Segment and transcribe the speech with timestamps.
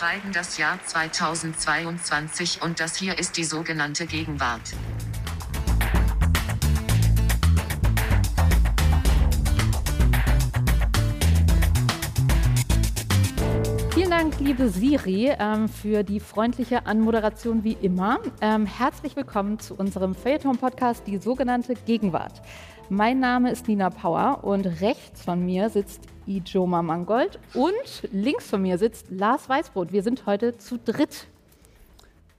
[0.00, 4.62] schreiben das Jahr 2022 und das hier ist die sogenannte Gegenwart.
[13.92, 18.20] Vielen Dank, liebe Siri, ähm, für die freundliche Anmoderation wie immer.
[18.40, 22.40] Ähm, herzlich willkommen zu unserem Feuilleton-Podcast, die sogenannte Gegenwart.
[22.88, 28.62] Mein Name ist Nina Power und rechts von mir sitzt Ijoma Mangold und links von
[28.62, 29.92] mir sitzt Lars Weißbrot.
[29.92, 31.26] Wir sind heute zu dritt.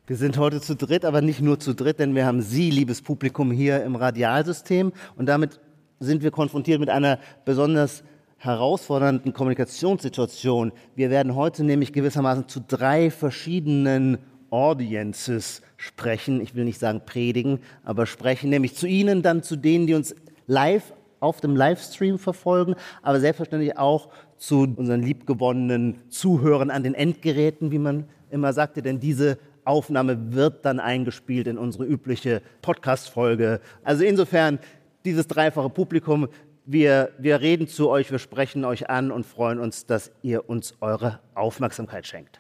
[0.07, 3.01] Wir sind heute zu dritt, aber nicht nur zu dritt, denn wir haben Sie, liebes
[3.01, 5.59] Publikum, hier im Radialsystem und damit
[5.99, 8.03] sind wir konfrontiert mit einer besonders
[8.37, 10.71] herausfordernden Kommunikationssituation.
[10.95, 14.19] Wir werden heute nämlich gewissermaßen zu drei verschiedenen
[14.49, 16.41] Audiences sprechen.
[16.41, 20.15] Ich will nicht sagen predigen, aber sprechen, nämlich zu Ihnen, dann zu denen, die uns
[20.47, 27.71] live auf dem Livestream verfolgen, aber selbstverständlich auch zu unseren liebgewonnenen Zuhörern an den Endgeräten,
[27.71, 33.61] wie man immer sagte, denn diese Aufnahme wird dann eingespielt in unsere übliche Podcast-Folge.
[33.83, 34.59] Also insofern
[35.05, 36.27] dieses dreifache Publikum,
[36.65, 40.75] wir, wir reden zu euch, wir sprechen euch an und freuen uns, dass ihr uns
[40.81, 42.39] eure Aufmerksamkeit schenkt.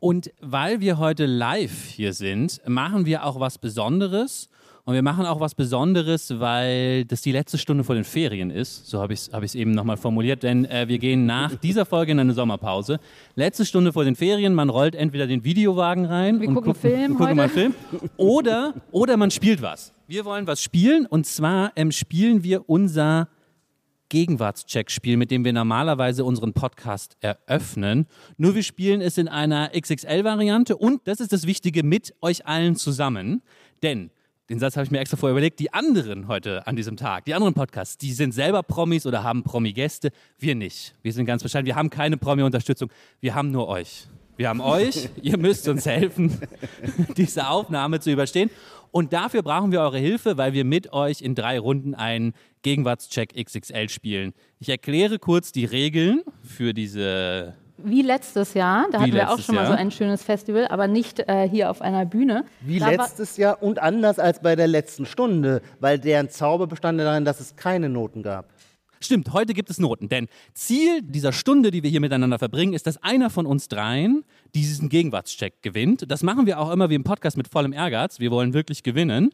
[0.00, 4.48] Und weil wir heute live hier sind, machen wir auch was Besonderes.
[4.84, 8.88] Und wir machen auch was Besonderes, weil das die letzte Stunde vor den Ferien ist.
[8.88, 12.10] So habe ich es hab eben nochmal formuliert, denn äh, wir gehen nach dieser Folge
[12.10, 12.98] in eine Sommerpause.
[13.36, 16.80] Letzte Stunde vor den Ferien, man rollt entweder den Videowagen rein Wir und gucken guck-
[16.80, 17.74] Film gucken mal einen Film
[18.16, 19.92] oder, oder man spielt was.
[20.08, 23.28] Wir wollen was spielen und zwar ähm, spielen wir unser
[24.08, 28.06] Gegenwartscheck-Spiel, mit dem wir normalerweise unseren Podcast eröffnen.
[28.36, 32.76] Nur wir spielen es in einer XXL-Variante und, das ist das Wichtige, mit euch allen
[32.76, 33.42] zusammen.
[33.82, 34.10] Denn,
[34.52, 37.32] den Satz habe ich mir extra vorher überlegt, die anderen heute an diesem Tag, die
[37.32, 40.10] anderen Podcasts, die sind selber Promis oder haben Promi-Gäste.
[40.38, 40.94] Wir nicht.
[41.00, 41.64] Wir sind ganz bescheiden.
[41.64, 42.90] Wir haben keine Promi-Unterstützung.
[43.20, 44.08] Wir haben nur euch.
[44.36, 45.08] Wir haben euch.
[45.22, 46.38] Ihr müsst uns helfen,
[47.16, 48.50] diese Aufnahme zu überstehen.
[48.90, 53.34] Und dafür brauchen wir eure Hilfe, weil wir mit euch in drei Runden einen Gegenwartscheck
[53.34, 54.34] XXL spielen.
[54.58, 57.54] Ich erkläre kurz die Regeln für diese.
[57.84, 59.80] Wie letztes Jahr, da Wie hatten wir auch schon mal so Jahr.
[59.80, 62.44] ein schönes Festival, aber nicht äh, hier auf einer Bühne.
[62.60, 67.00] Wie Da letztes Jahr und anders als bei der letzten Stunde, weil deren Zauber bestand
[67.00, 68.46] darin, dass es keine Noten gab.
[69.00, 72.86] Stimmt, heute gibt es Noten, denn Ziel dieser Stunde, die wir hier miteinander verbringen, ist,
[72.86, 76.04] dass einer von uns dreien diesen Gegenwartscheck gewinnt.
[76.08, 78.20] Das machen wir auch immer wie im Podcast mit vollem Ehrgeiz.
[78.20, 79.30] Wir wollen wirklich gewinnen.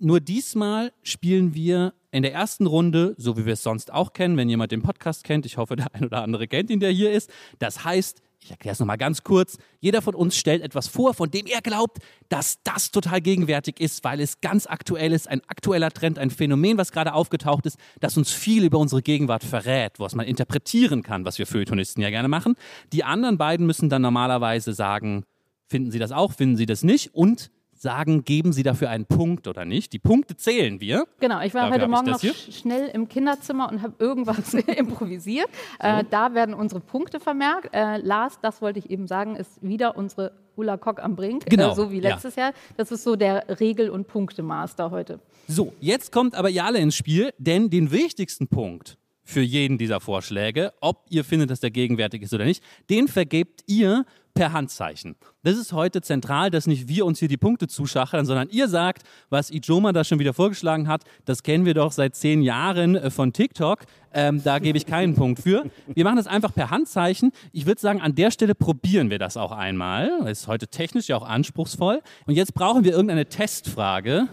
[0.00, 4.36] Nur diesmal spielen wir in der ersten Runde, so wie wir es sonst auch kennen,
[4.36, 5.44] wenn jemand den Podcast kennt.
[5.44, 7.30] Ich hoffe, der ein oder andere kennt ihn, der hier ist.
[7.58, 9.58] Das heißt, ich erkläre es nochmal ganz kurz.
[9.80, 11.98] Jeder von uns stellt etwas vor, von dem er glaubt,
[12.28, 16.78] dass das total gegenwärtig ist, weil es ganz aktuell ist, ein aktueller Trend, ein Phänomen,
[16.78, 21.24] was gerade aufgetaucht ist, das uns viel über unsere Gegenwart verrät, was man interpretieren kann,
[21.24, 22.54] was wir Feuilletonisten ja gerne machen.
[22.92, 25.24] Die anderen beiden müssen dann normalerweise sagen,
[25.66, 29.46] finden Sie das auch, finden Sie das nicht und sagen, geben Sie dafür einen Punkt
[29.48, 29.92] oder nicht.
[29.92, 31.06] Die Punkte zählen wir.
[31.20, 32.34] Genau, ich war Dafür heute Morgen noch hier.
[32.34, 35.48] schnell im Kinderzimmer und habe irgendwas improvisiert.
[35.78, 37.70] Äh, da werden unsere Punkte vermerkt.
[37.74, 41.72] Äh, Lars, das wollte ich eben sagen, ist wieder unsere Ulla Kock am Brink, Genau,
[41.72, 42.10] äh, so wie ja.
[42.10, 42.52] letztes Jahr.
[42.76, 45.20] Das ist so der Regel- und Punktemaster heute.
[45.46, 50.72] So, jetzt kommt aber alle ins Spiel, denn den wichtigsten Punkt für jeden dieser Vorschläge,
[50.80, 55.16] ob ihr findet, dass der gegenwärtig ist oder nicht, den vergebt ihr per Handzeichen.
[55.42, 59.02] Das ist heute zentral, dass nicht wir uns hier die Punkte zuschachern, sondern ihr sagt,
[59.28, 63.10] was Ijoma da schon wieder vorgeschlagen hat, das kennen wir doch seit zehn Jahren äh,
[63.10, 63.84] von TikTok,
[64.14, 65.66] ähm, da gebe ich keinen Punkt für.
[65.94, 67.32] Wir machen das einfach per Handzeichen.
[67.52, 70.10] Ich würde sagen, an der Stelle probieren wir das auch einmal.
[70.20, 72.00] Das ist heute technisch ja auch anspruchsvoll.
[72.24, 74.28] Und jetzt brauchen wir irgendeine Testfrage.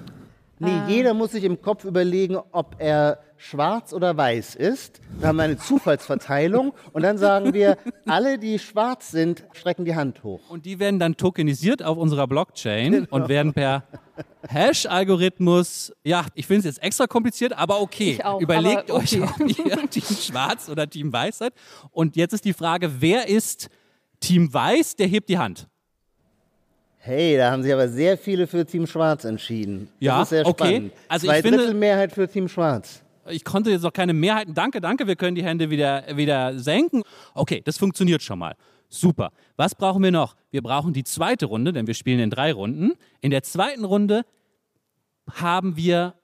[0.58, 5.02] Nee, jeder muss sich im Kopf überlegen, ob er schwarz oder weiß ist.
[5.20, 9.96] Dann haben wir eine Zufallsverteilung und dann sagen wir, alle, die schwarz sind, strecken die
[9.96, 10.40] Hand hoch.
[10.48, 13.84] Und die werden dann tokenisiert auf unserer Blockchain und werden per
[14.48, 18.20] Hash-Algorithmus, ja, ich finde es jetzt extra kompliziert, aber okay.
[18.24, 19.56] Auch, Überlegt aber euch, okay.
[19.58, 21.54] ob ihr Team Schwarz oder Team Weiß seid.
[21.92, 23.70] Und jetzt ist die Frage, wer ist
[24.22, 24.96] Team Weiß?
[24.96, 25.68] Der hebt die Hand.
[27.08, 29.90] Hey, da haben sich aber sehr viele für Team Schwarz entschieden.
[29.92, 30.68] Das Ja, ist sehr okay.
[30.76, 30.94] spannend.
[31.08, 33.04] Also Zwei ich finde- Drittel Mehrheit für Team Schwarz.
[33.30, 34.56] Ich konnte jetzt noch keine Mehrheiten.
[34.56, 35.06] Danke, danke.
[35.06, 37.04] Wir können die Hände wieder, wieder senken.
[37.36, 38.56] Okay, das funktioniert schon mal.
[38.90, 39.32] Super.
[39.56, 40.36] Was brauchen wir noch?
[40.50, 42.94] Wir brauchen die zweite Runde, denn wir spielen in drei Runden.
[43.22, 44.24] In der zweiten Runde
[45.32, 46.16] haben wir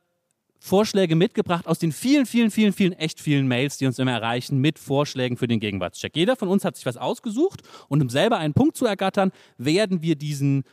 [0.63, 4.59] Vorschläge mitgebracht aus den vielen, vielen, vielen, vielen, echt vielen Mails, die uns immer erreichen,
[4.59, 6.15] mit Vorschlägen für den Gegenwartscheck.
[6.15, 10.03] Jeder von uns hat sich was ausgesucht und um selber einen Punkt zu ergattern, werden
[10.03, 10.63] wir diesen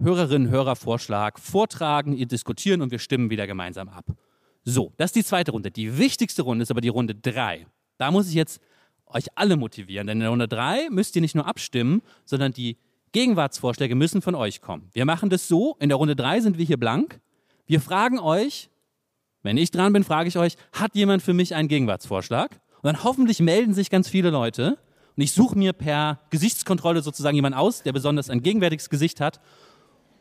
[0.00, 4.04] Hörerinnen-Hörer-Vorschlag vortragen, ihr diskutieren und wir stimmen wieder gemeinsam ab.
[4.64, 5.70] So, das ist die zweite Runde.
[5.70, 7.66] Die wichtigste Runde ist aber die Runde drei.
[7.96, 8.60] Da muss ich jetzt
[9.06, 10.06] euch alle motivieren.
[10.06, 12.76] Denn in der Runde 3 müsst ihr nicht nur abstimmen, sondern die
[13.12, 14.90] Gegenwartsvorschläge müssen von euch kommen.
[14.92, 17.20] Wir machen das so, in der Runde 3 sind wir hier blank.
[17.66, 18.68] Wir fragen euch,
[19.42, 22.50] wenn ich dran bin, frage ich euch, hat jemand für mich einen Gegenwartsvorschlag?
[22.82, 24.78] Und dann hoffentlich melden sich ganz viele Leute.
[25.16, 29.40] Und ich suche mir per Gesichtskontrolle sozusagen jemanden aus, der besonders ein gegenwärtiges Gesicht hat.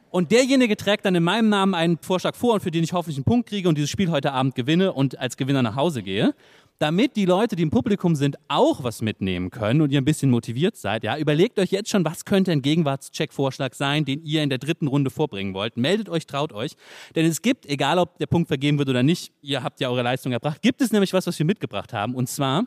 [0.09, 3.17] Und derjenige trägt dann in meinem Namen einen Vorschlag vor und für den ich hoffentlich
[3.17, 6.33] einen Punkt kriege und dieses Spiel heute Abend gewinne und als Gewinner nach Hause gehe
[6.79, 10.29] damit die Leute, die im Publikum sind, auch was mitnehmen können und ihr ein bisschen
[10.29, 14.50] motiviert seid, ja, überlegt euch jetzt schon, was könnte ein Gegenwartscheck-Vorschlag sein, den ihr in
[14.50, 15.77] der dritten Runde vorbringen wollt.
[15.77, 16.74] Meldet euch, traut euch.
[17.15, 20.03] Denn es gibt, egal ob der Punkt vergeben wird oder nicht, ihr habt ja eure
[20.03, 22.13] Leistung erbracht, gibt es nämlich was, was wir mitgebracht haben.
[22.15, 22.65] Und zwar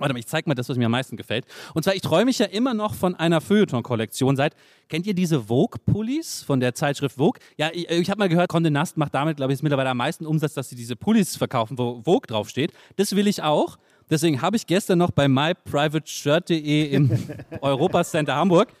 [0.00, 1.44] Warte mal, ich zeig mal das, was mir am meisten gefällt.
[1.74, 4.54] Und zwar, ich träume mich ja immer noch von einer Feuilleton-Kollektion seit.
[4.88, 7.40] Kennt ihr diese Vogue-Pullis von der Zeitschrift Vogue?
[7.56, 10.26] Ja, ich, ich habe mal gehört, Condé Nast macht damit, glaube ich, mittlerweile am meisten
[10.26, 12.72] Umsatz, dass sie diese Pullis verkaufen, wo Vogue draufsteht.
[12.96, 13.78] Das will ich auch.
[14.08, 17.10] Deswegen habe ich gestern noch bei myprivateshirt.de im
[17.60, 18.72] Europa Center Hamburg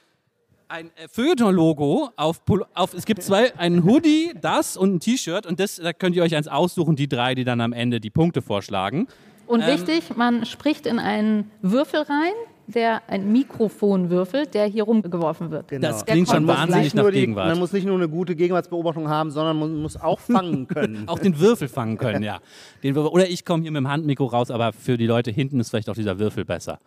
[0.70, 2.40] ein äh, Feuilleton-Logo auf,
[2.74, 6.22] auf, es gibt zwei, ein Hoodie, das und ein T-Shirt und das, da könnt ihr
[6.22, 9.08] euch eins aussuchen, die drei, die dann am Ende die Punkte vorschlagen.
[9.50, 12.32] Und ähm, wichtig, man spricht in einen Würfel rein,
[12.68, 15.66] der ein Mikrofon würfelt, der hier rumgeworfen wird.
[15.66, 15.88] Genau.
[15.88, 17.48] Das klingt schon wahnsinnig nach die, Gegenwart.
[17.48, 21.08] Man muss nicht nur eine gute Gegenwartsbeobachtung haben, sondern man muss auch fangen können.
[21.08, 22.38] auch den Würfel fangen können, ja.
[22.84, 25.70] Den, oder ich komme hier mit dem Handmikro raus, aber für die Leute hinten ist
[25.70, 26.78] vielleicht auch dieser Würfel besser.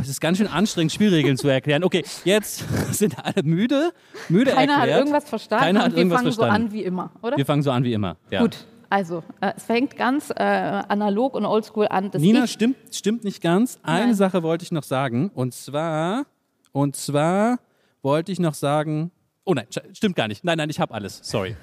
[0.00, 1.84] Es ist ganz schön anstrengend, Spielregeln zu erklären.
[1.84, 3.92] Okay, jetzt sind alle müde.
[4.28, 4.92] müde Keiner erklärt.
[4.92, 5.64] hat irgendwas verstanden.
[5.64, 6.62] Keiner hat wir irgendwas fangen verstanden.
[6.62, 7.36] so an wie immer, oder?
[7.36, 8.16] Wir fangen so an wie immer.
[8.30, 8.40] Ja.
[8.40, 12.10] Gut, also, äh, es fängt ganz äh, analog und oldschool an.
[12.18, 13.78] Nina, stimmt, stimmt nicht ganz.
[13.82, 14.14] Eine Nein.
[14.14, 15.30] Sache wollte ich noch sagen.
[15.32, 16.26] Und zwar,
[16.72, 17.60] und zwar
[18.02, 19.12] wollte ich noch sagen,
[19.44, 20.44] Oh nein, stimmt gar nicht.
[20.44, 21.18] Nein, nein, ich habe alles.
[21.22, 21.56] Sorry.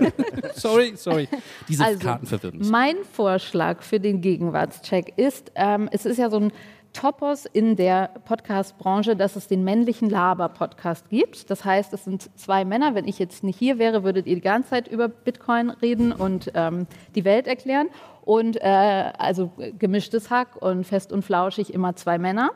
[0.54, 1.28] sorry, sorry.
[1.68, 2.68] Diese also, Karten verwirren mich.
[2.68, 6.52] Mein Vorschlag für den Gegenwartscheck ist, ähm, es ist ja so ein
[6.92, 11.50] Topos in der Podcast-Branche, dass es den männlichen Laber-Podcast gibt.
[11.50, 12.94] Das heißt, es sind zwei Männer.
[12.94, 16.50] Wenn ich jetzt nicht hier wäre, würdet ihr die ganze Zeit über Bitcoin reden und
[16.54, 17.88] ähm, die Welt erklären.
[18.22, 22.50] Und äh, also gemischtes Hack und fest und flauschig immer zwei Männer,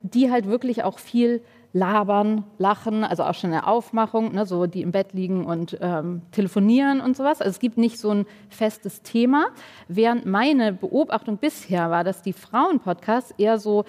[0.00, 4.82] die halt wirklich auch viel labern, lachen, also auch schon eine Aufmachung, ne, so die
[4.82, 7.40] im Bett liegen und ähm, telefonieren und sowas.
[7.40, 9.48] Also es gibt nicht so ein festes Thema.
[9.88, 13.84] Während meine Beobachtung bisher war, dass die Frauen-Podcasts eher so,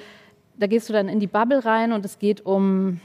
[0.57, 3.00] da gehst du dann in die Bubble rein und es geht um,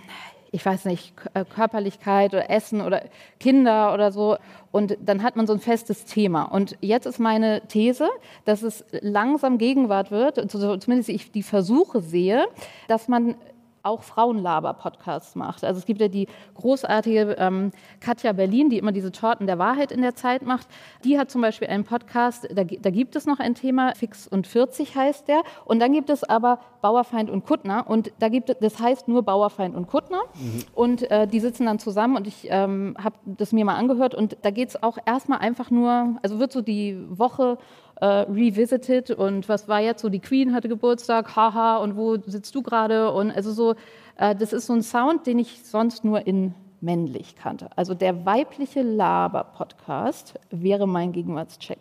[0.50, 3.02] ich weiß nicht, äh, Körperlichkeit oder Essen oder
[3.38, 4.36] Kinder oder so.
[4.72, 6.44] Und dann hat man so ein festes Thema.
[6.44, 8.08] Und jetzt ist meine These,
[8.44, 12.46] dass es langsam Gegenwart wird, zumindest ich die Versuche sehe,
[12.88, 13.36] dass man
[13.82, 15.64] auch Frauenlaber-Podcasts macht.
[15.64, 19.92] Also es gibt ja die großartige ähm, Katja Berlin, die immer diese Torten der Wahrheit
[19.92, 20.66] in der Zeit macht.
[21.04, 24.46] Die hat zum Beispiel einen Podcast, da, da gibt es noch ein Thema, Fix und
[24.46, 25.42] 40 heißt der.
[25.64, 27.84] Und dann gibt es aber Bauerfeind und Kuttner.
[27.88, 30.22] Und da gibt es, das heißt nur Bauerfeind und Kuttner.
[30.34, 30.64] Mhm.
[30.74, 34.14] Und äh, die sitzen dann zusammen und ich ähm, habe das mir mal angehört.
[34.14, 37.58] Und da geht es auch erstmal einfach nur, also wird so die Woche
[38.02, 42.52] äh, revisited und was war jetzt so, die Queen hatte Geburtstag, haha, und wo sitzt
[42.52, 43.12] du gerade?
[43.12, 43.76] Und also so,
[44.16, 47.68] äh, das ist so ein Sound, den ich sonst nur in männlich kannte.
[47.76, 51.78] Also der weibliche Laber-Podcast wäre mein Gegenwartscheck.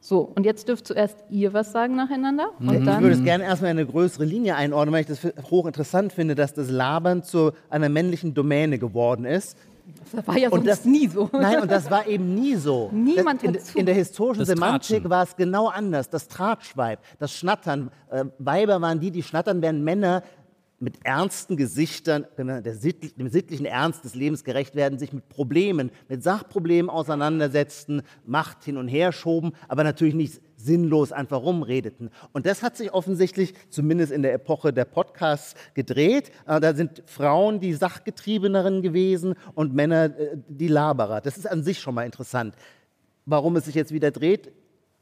[0.00, 2.48] So, und jetzt dürft zuerst ihr was sagen nacheinander.
[2.58, 2.72] Mhm.
[2.72, 6.34] Ich würde es gerne erstmal in eine größere Linie einordnen, weil ich das hochinteressant finde,
[6.34, 9.58] dass das Labern zu einer männlichen Domäne geworden ist.
[10.12, 11.28] Das war ja sonst das, nie so.
[11.32, 12.90] Nein, und das war eben nie so.
[12.92, 15.10] Niemand in, in der historischen das Semantik Tratschen.
[15.10, 16.10] war es genau anders.
[16.10, 17.90] Das Tratschweib, das Schnattern.
[18.10, 20.22] Äh, Weiber waren die, die schnattern, während Männer
[20.82, 25.92] mit ernsten Gesichtern, der sittlich, dem sittlichen Ernst des Lebens gerecht werden, sich mit Problemen,
[26.08, 32.10] mit Sachproblemen auseinandersetzten, Macht hin und her schoben, aber natürlich nicht sinnlos einfach rumredeten.
[32.32, 36.30] Und das hat sich offensichtlich, zumindest in der Epoche der Podcasts, gedreht.
[36.46, 41.20] Äh, da sind Frauen die Sachgetriebeneren gewesen und Männer äh, die Laberer.
[41.20, 42.54] Das ist an sich schon mal interessant.
[43.26, 44.52] Warum es sich jetzt wieder dreht,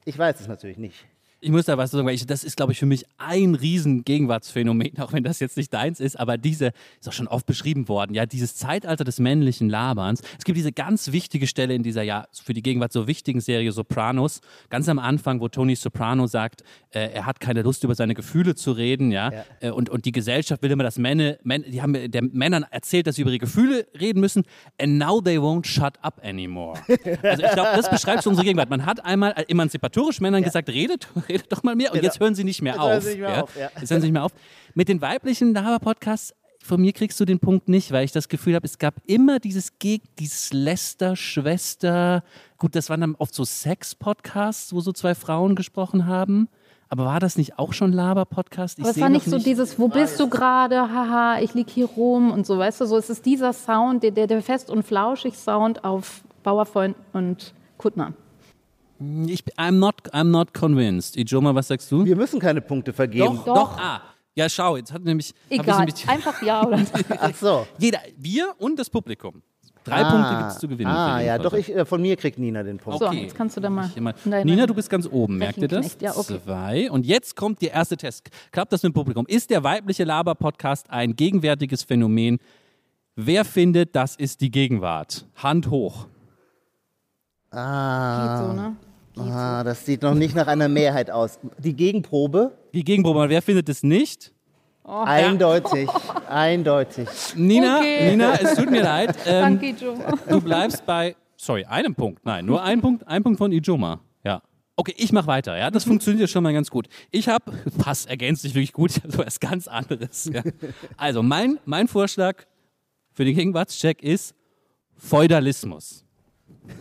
[0.04, 1.09] ich weiß es natürlich nicht
[1.40, 4.04] ich muss da was sagen, weil ich, das ist, glaube ich, für mich ein riesen
[4.04, 7.88] Gegenwartsphänomen, auch wenn das jetzt nicht deins ist, aber diese, ist auch schon oft beschrieben
[7.88, 10.20] worden, ja, dieses Zeitalter des männlichen Laberns.
[10.38, 13.72] Es gibt diese ganz wichtige Stelle in dieser, ja, für die Gegenwart so wichtigen Serie
[13.72, 18.14] Sopranos, ganz am Anfang, wo Tony Soprano sagt, äh, er hat keine Lust, über seine
[18.14, 19.44] Gefühle zu reden, ja, ja.
[19.60, 23.06] Äh, und, und die Gesellschaft will immer, dass Männer, Männer, die haben der Männern erzählt,
[23.06, 24.44] dass sie über ihre Gefühle reden müssen,
[24.78, 26.78] and now they won't shut up anymore.
[27.22, 28.70] also ich glaube, das beschreibt unsere Gegenwart.
[28.70, 30.46] Man hat einmal emanzipatorisch Männern ja.
[30.46, 31.90] gesagt, redet, redet doch mal mehr.
[31.90, 32.04] Und genau.
[32.04, 33.04] jetzt hören sie nicht mehr jetzt auf.
[33.04, 33.42] Nicht mehr ja?
[33.42, 33.70] auf ja.
[33.80, 34.32] Jetzt hören sie nicht mehr auf.
[34.74, 38.54] Mit den weiblichen Lava-Podcasts von mir kriegst du den Punkt nicht, weil ich das Gefühl
[38.54, 42.22] habe, es gab immer dieses Geg, dieses Lester, Schwester.
[42.58, 46.48] Gut, das waren dann oft so Sex-Podcasts, wo so zwei Frauen gesprochen haben.
[46.88, 48.80] Aber war das nicht auch schon Laber-Podcast?
[48.80, 52.32] Aber es war nicht so dieses, wo bist du gerade, haha, ich lieg hier rum
[52.32, 55.36] und so, weißt du, so, es ist dieser Sound, der, der, der fest und flauschig
[55.36, 58.12] Sound auf Bauerfreund und Kuttner.
[59.28, 61.16] Ich, I'm, not, I'm not convinced.
[61.16, 62.04] Ijoma, was sagst du?
[62.04, 63.36] Wir müssen keine Punkte vergeben.
[63.36, 63.54] doch, Doch.
[63.54, 63.78] doch.
[63.78, 64.02] Ah,
[64.34, 65.32] ja, schau, jetzt hat nämlich.
[65.48, 66.80] Egal, nämlich einfach ja oder.
[67.20, 67.66] Ach so.
[67.78, 69.42] jeder, wir und das Publikum.
[69.82, 70.90] Drei ah, Punkte gibt es zu gewinnen.
[70.90, 72.98] Ah, ja, doch, ich, äh, von mir kriegt Nina den Punkt.
[72.98, 73.22] So, Okay.
[73.22, 73.90] jetzt kannst du da mal.
[73.94, 75.96] Immer- Nein, Nina, du bist ganz oben, merkt ihr das?
[76.00, 76.38] Ja, okay.
[76.44, 76.90] Zwei.
[76.90, 78.28] Und jetzt kommt der erste Test.
[78.52, 79.24] Klappt das mit dem Publikum?
[79.26, 82.38] Ist der weibliche Laber-Podcast ein gegenwärtiges Phänomen?
[83.16, 85.24] Wer findet, das ist die Gegenwart?
[85.36, 86.06] Hand hoch.
[87.50, 88.76] Ah, Geht so, ne?
[89.16, 91.38] Ah, das sieht noch nicht nach einer Mehrheit aus.
[91.58, 92.52] Die Gegenprobe?
[92.72, 94.32] Die Gegenprobe, wer findet es nicht?
[94.84, 95.88] Eindeutig,
[96.28, 97.08] eindeutig.
[97.36, 98.10] Nina, Okay.
[98.10, 99.16] Nina, es tut mir leid.
[99.26, 99.96] Ähm, Danke, Joe.
[100.28, 102.24] du bleibst bei, sorry, einem Punkt.
[102.24, 104.00] Nein, nur ein Punkt, ein Punkt von Ijoma.
[104.24, 104.42] Ja.
[104.76, 105.56] Okay, ich mache weiter.
[105.56, 106.88] Ja, das funktioniert ja schon mal ganz gut.
[107.10, 110.30] Ich habe, passt, ergänzt sich wirklich gut, so was ganz anderes.
[110.32, 110.42] Ja.
[110.96, 112.44] Also mein, mein Vorschlag
[113.12, 114.34] für den Gegenwartscheck ist
[114.96, 116.04] Feudalismus.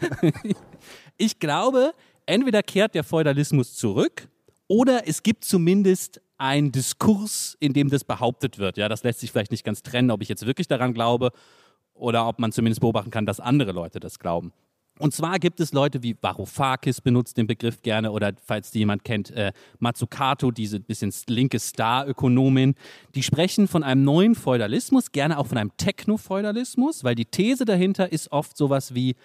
[1.16, 1.92] ich glaube,
[2.26, 4.28] entweder kehrt der Feudalismus zurück
[4.68, 8.76] oder es gibt zumindest einen Diskurs, in dem das behauptet wird.
[8.76, 11.30] Ja, das lässt sich vielleicht nicht ganz trennen, ob ich jetzt wirklich daran glaube
[11.94, 14.52] oder ob man zumindest beobachten kann, dass andere Leute das glauben.
[14.98, 19.04] Und zwar gibt es Leute wie Varoufakis benutzt den Begriff gerne oder falls die jemand
[19.04, 22.74] kennt, äh, Mazzucato, diese bisschen linke Star-Ökonomin,
[23.14, 28.10] die sprechen von einem neuen Feudalismus, gerne auch von einem Techno-Feudalismus, weil die These dahinter
[28.10, 29.16] ist oft sowas wie,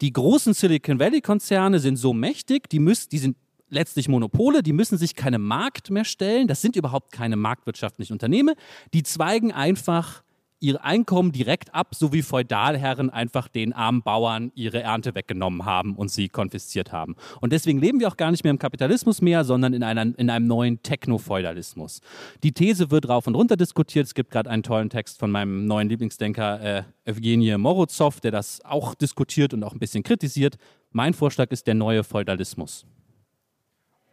[0.00, 3.36] die großen Silicon Valley-Konzerne sind so mächtig, die, müssen, die sind
[3.68, 8.54] letztlich Monopole, die müssen sich keinem Markt mehr stellen, das sind überhaupt keine marktwirtschaftlichen Unternehmen,
[8.94, 10.22] die zweigen einfach
[10.62, 15.96] ihr Einkommen direkt ab, so wie Feudalherren einfach den armen Bauern ihre Ernte weggenommen haben
[15.96, 17.16] und sie konfisziert haben.
[17.40, 20.30] Und deswegen leben wir auch gar nicht mehr im Kapitalismus mehr, sondern in, einer, in
[20.30, 22.00] einem neuen Techno-Feudalismus.
[22.42, 24.06] Die These wird rauf und runter diskutiert.
[24.06, 28.64] Es gibt gerade einen tollen Text von meinem neuen Lieblingsdenker äh, Evgenie Morozov, der das
[28.64, 30.56] auch diskutiert und auch ein bisschen kritisiert.
[30.92, 32.86] Mein Vorschlag ist der neue Feudalismus.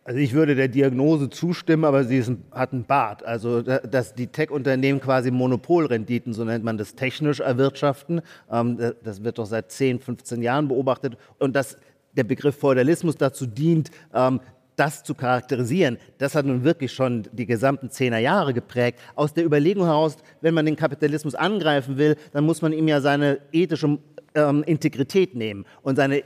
[0.10, 3.24] Also ich würde der Diagnose zustimmen, aber sie ein, hat einen Bart.
[3.24, 8.22] Also da- dass die Tech-Unternehmen quasi Monopolrenditen, so nennt man das, technisch erwirtschaften.
[8.51, 11.16] Ähm, da- das wird doch seit 10, 15 Jahren beobachtet.
[11.38, 11.78] Und dass
[12.18, 14.39] der Begriff Feudalismus dazu dient, ähm,
[14.78, 18.98] das zu charakterisieren, das hat nun wirklich schon die gesamten zehner Jahre geprägt.
[19.13, 23.00] Aus der Überlegung heraus, wenn man den Kapitalismus angreifen will, dann muss man ihm ja
[23.00, 24.00] seine ethische
[24.34, 25.66] ähm, Integrität nehmen.
[25.84, 26.24] Und seine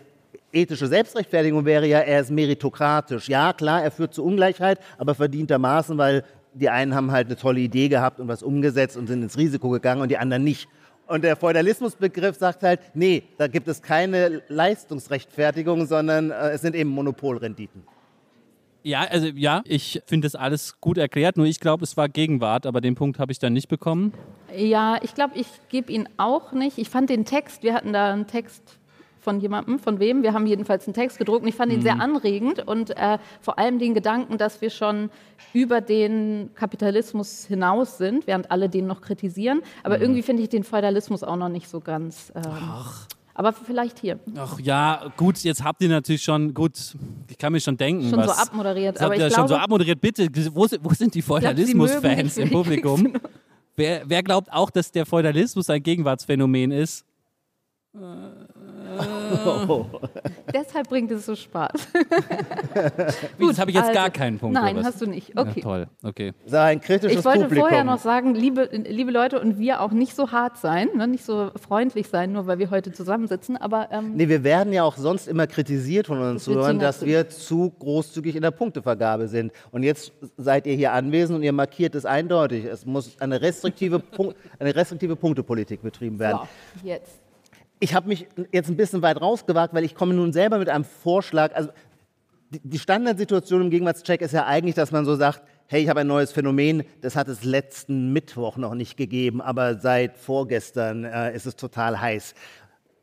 [0.54, 3.28] ethische Selbstrechtfertigung wäre ja, er ist meritokratisch.
[3.28, 7.60] Ja, klar, er führt zu Ungleichheit, aber verdientermaßen, weil die einen haben halt eine tolle
[7.60, 10.68] Idee gehabt und was umgesetzt und sind ins Risiko gegangen und die anderen nicht.
[11.08, 16.76] Und der Feudalismusbegriff sagt halt, nee, da gibt es keine Leistungsrechtfertigung, sondern äh, es sind
[16.76, 17.84] eben Monopolrenditen.
[18.84, 22.66] Ja, also ja, ich finde das alles gut erklärt, nur ich glaube, es war Gegenwart,
[22.66, 24.14] aber den Punkt habe ich dann nicht bekommen.
[24.56, 26.78] Ja, ich glaube, ich gebe ihn auch nicht.
[26.78, 28.80] Ich fand den Text, wir hatten da einen Text
[29.24, 30.22] von jemandem, von wem?
[30.22, 33.58] Wir haben jedenfalls einen Text gedruckt und ich fand ihn sehr anregend und äh, vor
[33.58, 35.10] allem den Gedanken, dass wir schon
[35.54, 39.62] über den Kapitalismus hinaus sind, während alle den noch kritisieren.
[39.84, 42.32] Aber irgendwie finde ich den Feudalismus auch noch nicht so ganz.
[42.36, 42.44] Ähm,
[43.36, 44.20] aber vielleicht hier.
[44.38, 46.74] Ach ja, gut, jetzt habt ihr natürlich schon, gut,
[47.30, 48.04] ich kann mir schon denken.
[48.10, 50.02] Schon so was, abmoderiert, Das habt aber ihr ich schon so glaube- abmoderiert.
[50.02, 53.14] Bitte, wo, sind- wo sind die Feudalismus-Fans im Publikum?
[53.76, 57.06] Wer, wer glaubt auch, dass der Feudalismus ein Gegenwartsphänomen ist?
[60.54, 61.72] Deshalb bringt es so Spaß.
[63.38, 64.56] Wie, jetzt habe ich jetzt also- gar keinen Punkt.
[64.56, 65.30] Nein, hast du nicht.
[65.36, 65.62] Ja, Okay.
[65.62, 66.34] toll, okay.
[66.52, 67.68] Ein kritisches Ich wollte Publikum.
[67.70, 71.24] vorher noch sagen, liebe, liebe Leute, und wir auch nicht so hart sein, ne, nicht
[71.24, 74.98] so freundlich sein, nur weil wir heute zusammensitzen, aber ähm, Nee, wir werden ja auch
[74.98, 79.52] sonst immer kritisiert von unseren Zuhörern, zu dass wir zu großzügig in der Punktevergabe sind.
[79.72, 82.66] Und jetzt seid ihr hier anwesend und ihr markiert es eindeutig.
[82.66, 86.40] Es muss eine restriktive, Punkt, eine restriktive Punktepolitik betrieben werden.
[86.82, 87.20] so, jetzt.
[87.84, 90.86] Ich habe mich jetzt ein bisschen weit rausgewagt, weil ich komme nun selber mit einem
[90.86, 91.54] Vorschlag.
[91.54, 91.72] Also
[92.50, 96.08] die, Standardsituation im Gegenwartscheck ist ja eigentlich, dass man so sagt, hey, ich habe ein
[96.08, 101.46] neues Phänomen, das hat es letzten Mittwoch noch nicht gegeben, aber seit vorgestern äh, ist
[101.46, 102.36] es total heiß.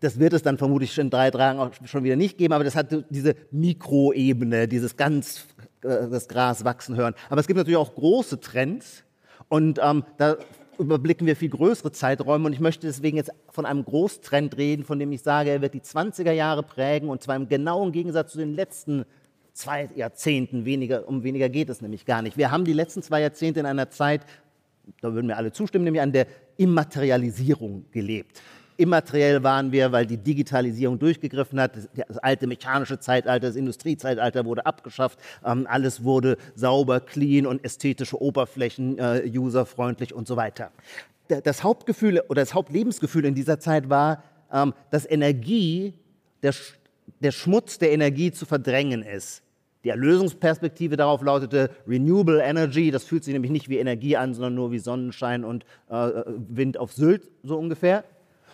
[0.01, 2.75] Das wird es dann vermutlich in drei Tagen auch schon wieder nicht geben, aber das
[2.75, 5.47] hat diese Mikroebene, dieses ganz
[5.83, 7.13] äh, das Gras wachsen hören.
[7.29, 9.05] Aber es gibt natürlich auch große Trends
[9.51, 10.39] und ähm, da
[10.81, 14.99] überblicken wir viel größere Zeiträume und ich möchte deswegen jetzt von einem Großtrend reden, von
[14.99, 18.39] dem ich sage, er wird die 20er Jahre prägen und zwar im genauen Gegensatz zu
[18.39, 19.05] den letzten
[19.53, 20.65] zwei Jahrzehnten.
[20.65, 22.37] Weniger, um weniger geht es nämlich gar nicht.
[22.37, 24.23] Wir haben die letzten zwei Jahrzehnte in einer Zeit,
[25.01, 28.41] da würden mir alle zustimmen, nämlich an der Immaterialisierung gelebt.
[28.81, 31.73] Immateriell waren wir, weil die Digitalisierung durchgegriffen hat.
[31.77, 35.19] Das, alte mechanische Zeitalter, das Industriezeitalter wurde abgeschafft.
[35.45, 40.73] Ähm, alles wurde sauber, clean und ästhetische Oberflächen, äh, userfreundlich und so weiter.
[41.45, 45.95] Das Hauptgefühl oder das Hauptlebensgefühl in dieser Zeit war, ähm, dass Energie,
[46.43, 46.55] der,
[47.21, 49.43] der Schmutz der Energie zu verdrängen ist.
[49.85, 52.91] Die Erlösungsperspektive darauf lautete Renewable Energy.
[52.91, 56.77] Das fühlt sich nämlich nicht wie Energie an, sondern nur wie Sonnenschein und äh, Wind
[56.77, 58.05] auf Sylt, so ungefähr.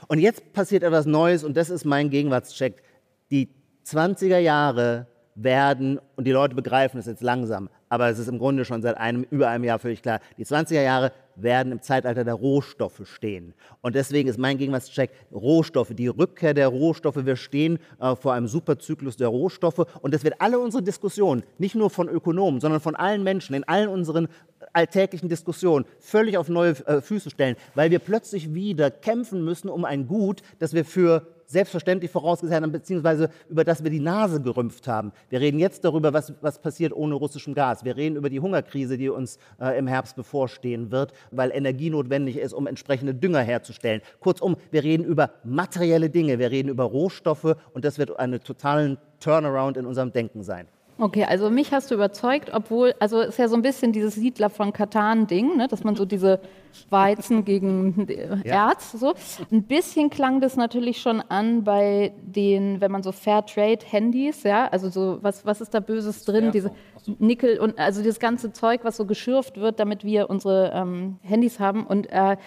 [0.09, 2.83] Und jetzt passiert etwas Neues und das ist mein Gegenwartscheck.
[3.31, 3.49] Die
[3.85, 8.65] 20er Jahre werden, und die Leute begreifen es jetzt langsam, aber es ist im Grunde
[8.65, 12.35] schon seit einem, über einem Jahr völlig klar, die 20er Jahre werden im Zeitalter der
[12.35, 13.55] Rohstoffe stehen.
[13.83, 17.25] Und deswegen ist mein Gegenwartscheck Rohstoffe, die Rückkehr der Rohstoffe.
[17.25, 21.75] Wir stehen äh, vor einem Superzyklus der Rohstoffe und das wird alle unsere Diskussionen, nicht
[21.75, 24.29] nur von Ökonomen, sondern von allen Menschen, in allen unseren
[24.73, 29.85] alltäglichen Diskussionen völlig auf neue äh, Füße stellen, weil wir plötzlich wieder kämpfen müssen um
[29.85, 34.89] ein Gut, das wir für selbstverständlich vorausgesagt haben, beziehungsweise über das wir die Nase gerümpft
[34.89, 35.13] haben.
[35.29, 37.85] Wir reden jetzt darüber, was, was passiert ohne russischem Gas.
[37.85, 42.37] Wir reden über die Hungerkrise, die uns äh, im Herbst bevorstehen wird, weil Energie notwendig
[42.39, 44.03] ist, um entsprechende Dünger herzustellen.
[44.21, 48.99] Kurzum, wir reden über materielle Dinge, wir reden über Rohstoffe und das wird einen totalen
[49.21, 50.69] Turnaround in unserem Denken sein.
[50.99, 54.49] Okay, also mich hast du überzeugt, obwohl, also ist ja so ein bisschen dieses Siedler
[54.49, 56.41] von Katan-Ding, ne, dass man so diese
[56.89, 58.07] Weizen gegen
[58.45, 58.71] ja.
[58.71, 59.13] Erz, so.
[59.53, 64.89] Ein bisschen klang das natürlich schon an bei den, wenn man so Fairtrade-Handys, ja, also
[64.89, 66.71] so, was, was ist da Böses drin, diese
[67.19, 71.61] Nickel und, also das ganze Zeug, was so geschürft wird, damit wir unsere ähm, Handys
[71.61, 72.39] haben und äh,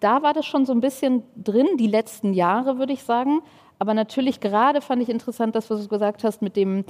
[0.00, 3.40] da war das schon so ein bisschen drin, die letzten Jahre, würde ich sagen.
[3.78, 6.84] Aber natürlich gerade fand ich interessant, das, was du gesagt hast mit dem,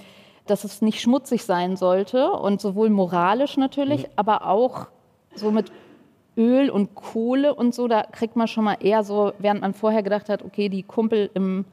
[0.51, 4.13] dass es nicht schmutzig sein sollte und sowohl moralisch natürlich, mhm.
[4.17, 4.87] aber auch
[5.35, 5.71] so mit
[6.37, 10.03] Öl und Kohle und so, da kriegt man schon mal eher so, während man vorher
[10.03, 11.65] gedacht hat, okay, die Kumpel im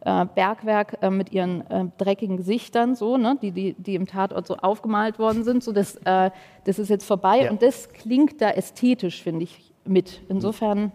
[0.00, 4.46] äh, Bergwerk äh, mit ihren äh, dreckigen Gesichtern, so, ne, die, die, die im Tatort
[4.46, 6.30] so aufgemalt worden sind, so das, äh,
[6.64, 7.50] das ist jetzt vorbei ja.
[7.50, 10.20] und das klingt da ästhetisch, finde ich, mit.
[10.28, 10.92] Insofern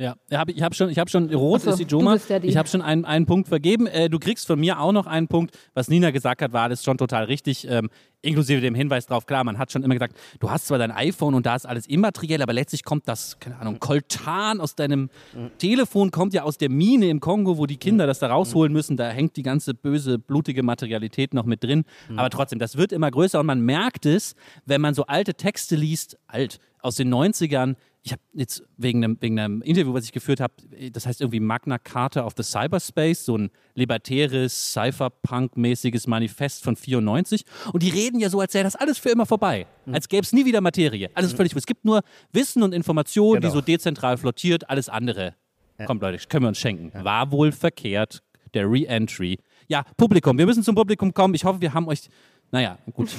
[0.00, 0.14] ja,
[0.46, 2.16] ich habe schon, ich hab schon, rot so, ist die Joma.
[2.28, 2.46] Ja die.
[2.46, 3.88] Ich habe schon einen, einen Punkt vergeben.
[3.88, 5.58] Äh, du kriegst von mir auch noch einen Punkt.
[5.74, 7.66] Was Nina gesagt hat, war alles schon total richtig.
[7.68, 7.90] Ähm,
[8.22, 11.34] inklusive dem Hinweis darauf, klar, man hat schon immer gesagt, du hast zwar dein iPhone
[11.34, 15.50] und da ist alles immateriell, aber letztlich kommt das, keine Ahnung, Koltan aus deinem mhm.
[15.58, 18.96] Telefon, kommt ja aus der Mine im Kongo, wo die Kinder das da rausholen müssen.
[18.96, 21.84] Da hängt die ganze böse, blutige Materialität noch mit drin.
[22.08, 22.18] Mhm.
[22.18, 24.34] Aber trotzdem, das wird immer größer und man merkt es,
[24.64, 29.18] wenn man so alte Texte liest, alt, aus den 90ern, ich habe jetzt wegen einem,
[29.20, 30.54] wegen einem Interview, was ich geführt habe,
[30.92, 37.44] das heißt irgendwie Magna Carta of the Cyberspace, so ein libertäres, Cypherpunk-mäßiges Manifest von 94.
[37.72, 39.66] Und die reden ja so, als sähe das alles für immer vorbei.
[39.84, 39.94] Mhm.
[39.94, 41.10] Als gäbe es nie wieder Materie.
[41.14, 41.36] Alles mhm.
[41.36, 41.56] völlig.
[41.56, 43.48] Es gibt nur Wissen und Information, genau.
[43.48, 44.70] die so dezentral flottiert.
[44.70, 45.34] Alles andere.
[45.78, 45.86] Ja.
[45.86, 46.90] Kommt, Leute, können wir uns schenken.
[46.94, 47.04] Ja.
[47.04, 48.22] War wohl verkehrt,
[48.54, 49.38] der Re-Entry.
[49.68, 50.38] Ja, Publikum.
[50.38, 51.34] Wir müssen zum Publikum kommen.
[51.34, 52.08] Ich hoffe, wir haben euch.
[52.50, 53.10] Naja, gut.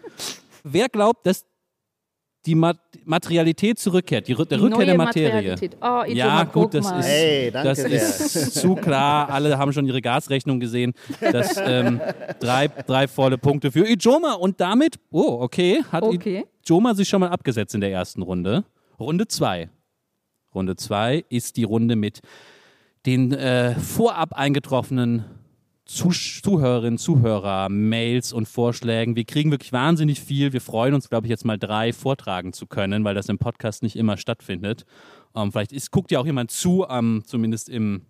[0.62, 1.44] Wer glaubt, dass
[2.46, 5.56] die Materialität zurückkehrt, die, der die Rückkehr der Materie.
[5.82, 9.28] Oh, ja, gut, das, ist, hey, das ist, zu klar.
[9.30, 10.94] Alle haben schon ihre Gasrechnung gesehen.
[11.20, 12.00] Das, ähm,
[12.40, 14.34] drei, drei volle Punkte für Ijoma.
[14.34, 16.46] Und damit, oh, okay, hat okay.
[16.64, 18.64] Ijoma sich schon mal abgesetzt in der ersten Runde.
[18.98, 19.68] Runde zwei.
[20.54, 22.20] Runde zwei ist die Runde mit
[23.04, 25.24] den äh, vorab eingetroffenen
[25.88, 29.16] Zuhörerinnen, Zuhörer, Mails und Vorschlägen.
[29.16, 30.52] Wir kriegen wirklich wahnsinnig viel.
[30.52, 33.82] Wir freuen uns, glaube ich, jetzt mal drei vortragen zu können, weil das im Podcast
[33.82, 34.84] nicht immer stattfindet.
[35.34, 38.02] Ähm, vielleicht ist, guckt ja auch jemand zu, ähm, zumindest im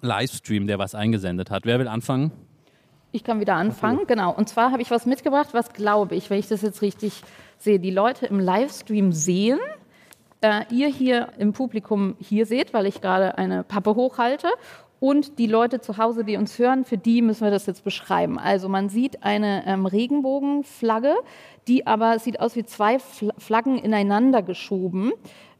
[0.00, 1.66] Livestream, der was eingesendet hat.
[1.66, 2.32] Wer will anfangen?
[3.12, 4.14] Ich kann wieder anfangen, okay.
[4.14, 4.32] genau.
[4.32, 7.22] Und zwar habe ich was mitgebracht, was glaube ich, wenn ich das jetzt richtig
[7.58, 9.58] sehe, die Leute im Livestream sehen.
[10.40, 14.48] Äh, ihr hier im Publikum hier seht, weil ich gerade eine Pappe hochhalte
[15.04, 18.38] und die Leute zu Hause, die uns hören, für die müssen wir das jetzt beschreiben.
[18.38, 21.14] Also man sieht eine ähm, Regenbogenflagge,
[21.68, 22.98] die aber sieht aus wie zwei
[23.36, 25.12] Flaggen ineinander geschoben.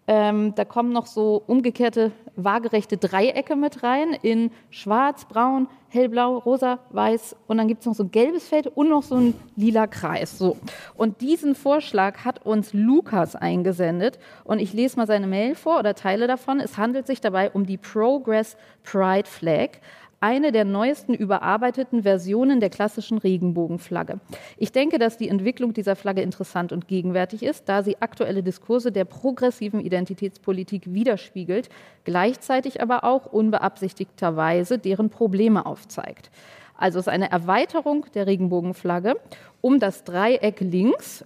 [0.07, 6.81] Ähm, da kommen noch so umgekehrte waagerechte Dreiecke mit rein in schwarz, braun, hellblau, rosa,
[6.91, 9.87] weiß und dann gibt es noch so ein gelbes Feld und noch so ein lila
[9.87, 10.37] Kreis.
[10.37, 10.57] So.
[10.95, 15.95] Und diesen Vorschlag hat uns Lukas eingesendet und ich lese mal seine Mail vor oder
[15.95, 16.61] Teile davon.
[16.61, 19.71] Es handelt sich dabei um die Progress Pride Flag
[20.21, 24.21] eine der neuesten überarbeiteten Versionen der klassischen Regenbogenflagge.
[24.57, 28.93] Ich denke, dass die Entwicklung dieser Flagge interessant und gegenwärtig ist, da sie aktuelle Diskurse
[28.93, 31.69] der progressiven Identitätspolitik widerspiegelt,
[32.05, 36.31] gleichzeitig aber auch unbeabsichtigterweise deren Probleme aufzeigt.
[36.77, 39.17] Also es ist eine Erweiterung der Regenbogenflagge
[39.61, 41.25] um das Dreieck links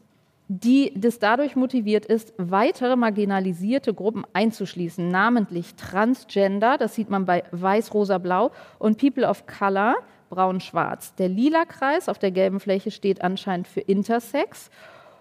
[0.49, 7.45] die das dadurch motiviert ist, weitere marginalisierte Gruppen einzuschließen, namentlich Transgender, das sieht man bei
[7.53, 9.97] Weiß, Rosa, Blau, und People of Color,
[10.31, 11.15] Braun-Schwarz.
[11.17, 14.71] Der lila Kreis auf der gelben Fläche steht anscheinend für Intersex.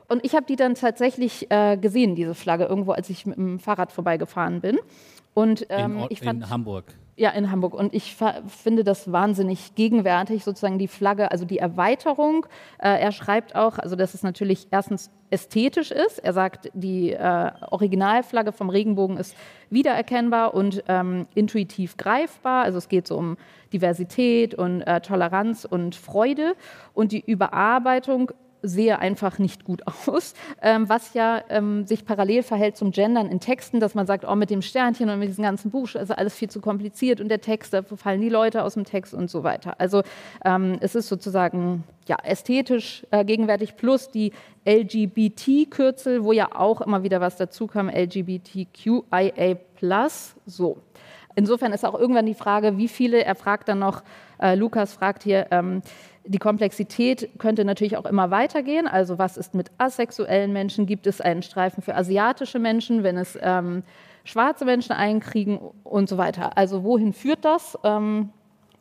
[0.08, 3.60] Und ich habe die dann tatsächlich äh, gesehen, diese Flagge, irgendwo, als ich mit dem
[3.60, 4.80] Fahrrad vorbeigefahren bin.
[5.34, 6.86] Und ähm, in, ich fand, in Hamburg.
[7.20, 7.74] Ja, in Hamburg.
[7.74, 12.46] Und ich finde das wahnsinnig gegenwärtig, sozusagen die Flagge, also die Erweiterung.
[12.78, 16.20] Äh, er schreibt auch, also dass es natürlich erstens ästhetisch ist.
[16.20, 19.36] Er sagt, die äh, Originalflagge vom Regenbogen ist
[19.72, 22.64] wiedererkennbar und ähm, intuitiv greifbar.
[22.66, 23.38] Also es geht so um
[23.74, 26.56] Diversität und äh, Toleranz und Freude.
[26.94, 32.78] Und die Überarbeitung sehe einfach nicht gut aus, ähm, was ja ähm, sich parallel verhält
[32.78, 35.72] zum Gendern in Texten, dass man sagt, oh, mit dem Sternchen und mit diesem ganzen
[35.72, 38.86] Buch ist alles viel zu kompliziert und der Text, da fallen die Leute aus dem
[38.86, 39.80] Text und so weiter.
[39.80, 40.04] Also
[40.44, 44.32] ähm, es ist sozusagen ja, ästhetisch äh, gegenwärtig plus die
[44.66, 49.58] LGBT-Kürzel, wo ja auch immer wieder was dazu kam, LGBTQIA+,
[50.46, 50.78] so.
[51.36, 54.02] Insofern ist auch irgendwann die Frage, wie viele, er fragt dann noch,
[54.42, 55.84] äh, Lukas fragt hier, ähm,
[56.28, 58.88] die Komplexität könnte natürlich auch immer weitergehen.
[58.88, 60.86] Also was ist mit asexuellen Menschen?
[60.86, 63.84] Gibt es einen Streifen für asiatische Menschen, wenn es ähm,
[64.24, 66.58] schwarze Menschen einkriegen und so weiter?
[66.58, 67.78] Also wohin führt das?
[67.84, 68.30] Ähm,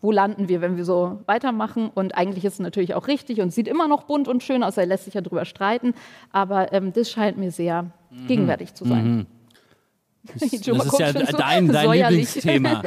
[0.03, 1.91] wo landen wir, wenn wir so weitermachen?
[1.95, 4.77] Und eigentlich ist es natürlich auch richtig und sieht immer noch bunt und schön aus,
[4.77, 5.95] er lässt sich ja darüber streiten.
[6.33, 8.27] Aber ähm, das scheint mir sehr mhm.
[8.27, 9.05] gegenwärtig zu sein.
[9.05, 9.27] Mhm.
[10.33, 12.83] Das, das ist ja dein, dein Lieblingsthema.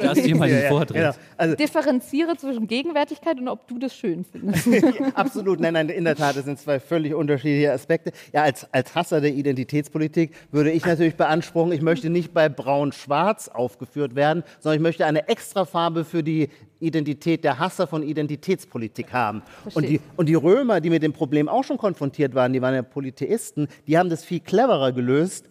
[0.00, 0.96] Das du mal den Vortritt.
[0.96, 1.24] Ja, genau.
[1.36, 4.68] also, Differenziere zwischen Gegenwärtigkeit und ob du das schön findest.
[5.14, 8.12] Absolut, nein, nein, in der Tat, das sind zwei völlig unterschiedliche Aspekte.
[8.32, 13.48] Ja, als, als Hasser der Identitätspolitik würde ich natürlich beanspruchen, ich möchte nicht bei Braun-Schwarz
[13.48, 16.48] aufgeführt werden, sondern ich möchte eine Extrafarbe für die
[16.80, 19.42] Identität der Hasser von Identitätspolitik haben.
[19.74, 22.74] Und die, und die Römer, die mit dem Problem auch schon konfrontiert waren, die waren
[22.74, 25.48] ja Polytheisten, die haben das viel cleverer gelöst,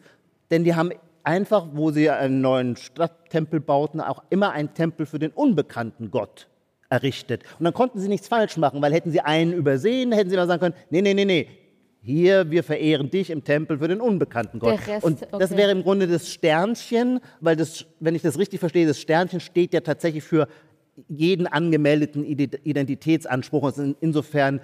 [0.52, 0.91] denn die haben
[1.25, 6.47] einfach, wo sie einen neuen Stadttempel bauten, auch immer einen Tempel für den unbekannten Gott
[6.89, 7.43] errichtet.
[7.59, 10.47] Und dann konnten sie nichts falsch machen, weil hätten sie einen übersehen, hätten sie mal
[10.47, 11.47] sagen können, nee, nee, nee, nee,
[12.01, 14.79] hier, wir verehren dich im Tempel für den unbekannten Gott.
[14.88, 15.57] Rest, und das okay.
[15.57, 19.73] wäre im Grunde das Sternchen, weil das, wenn ich das richtig verstehe, das Sternchen steht
[19.73, 20.47] ja tatsächlich für
[21.07, 24.61] jeden angemeldeten Identitätsanspruch und ist insofern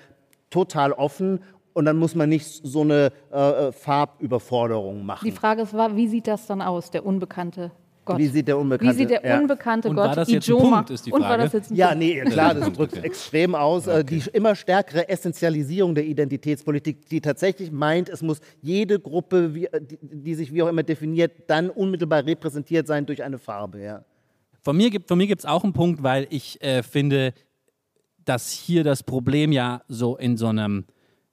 [0.51, 1.39] total offen
[1.73, 5.25] und dann muss man nicht so eine äh, äh, Farbüberforderung machen.
[5.25, 7.71] Die Frage ist, wie sieht das dann aus, der unbekannte
[8.03, 8.17] Gott?
[8.17, 10.89] Wie sieht der unbekannte, wie sieht der unbekannte und Gott war das jetzt ein Punkt,
[10.89, 11.23] ist die Frage.
[11.23, 12.03] Und war das jetzt ein ja, Punkt?
[12.03, 13.85] nee, klar, das drückt extrem aus.
[13.85, 14.21] Äh, okay.
[14.25, 20.35] Die immer stärkere Essentialisierung der Identitätspolitik, die tatsächlich meint, es muss jede Gruppe, die, die
[20.35, 23.81] sich wie auch immer definiert, dann unmittelbar repräsentiert sein durch eine Farbe.
[23.81, 24.03] Ja.
[24.63, 27.33] Von mir gibt es auch einen Punkt, weil ich äh, finde,
[28.25, 30.85] dass hier das Problem ja so in so einem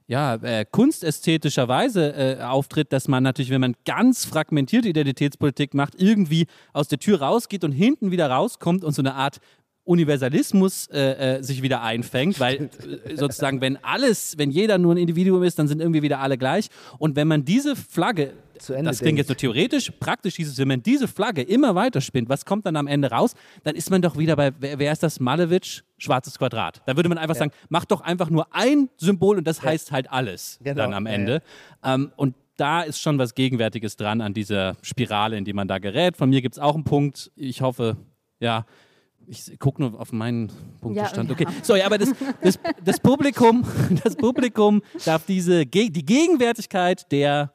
[0.08, 6.00] ja, äh, kunstästhetischer Weise äh, auftritt, dass man natürlich, wenn man ganz fragmentierte Identitätspolitik macht,
[6.00, 9.38] irgendwie aus der Tür rausgeht und hinten wieder rauskommt und so eine Art
[9.84, 12.70] Universalismus äh, äh, sich wieder einfängt, weil
[13.04, 16.38] äh, sozusagen, wenn alles, wenn jeder nur ein Individuum ist, dann sind irgendwie wieder alle
[16.38, 16.68] gleich.
[16.98, 18.32] Und wenn man diese Flagge,
[18.66, 22.28] das klingt jetzt nur theoretisch, praktisch hieß es, wenn man diese Flagge immer weiter spinnt,
[22.28, 23.34] was kommt dann am Ende raus?
[23.62, 25.20] Dann ist man doch wieder bei, wer, wer ist das?
[25.20, 26.82] Malevich, schwarzes Quadrat.
[26.86, 27.40] Da würde man einfach ja.
[27.40, 29.70] sagen, mach doch einfach nur ein Symbol und das ja.
[29.70, 30.82] heißt halt alles genau.
[30.82, 31.42] dann am Ende.
[31.84, 35.68] Ja, ähm, und da ist schon was Gegenwärtiges dran an dieser Spirale, in die man
[35.68, 36.16] da gerät.
[36.16, 37.30] Von mir gibt es auch einen Punkt.
[37.36, 37.96] Ich hoffe,
[38.40, 38.66] ja,
[39.28, 41.30] ich gucke nur auf meinen Punktestand.
[41.30, 41.46] Ja, okay.
[41.62, 43.64] So, ja, aber das, das, das, Publikum,
[44.04, 47.52] das Publikum darf diese die Gegenwärtigkeit der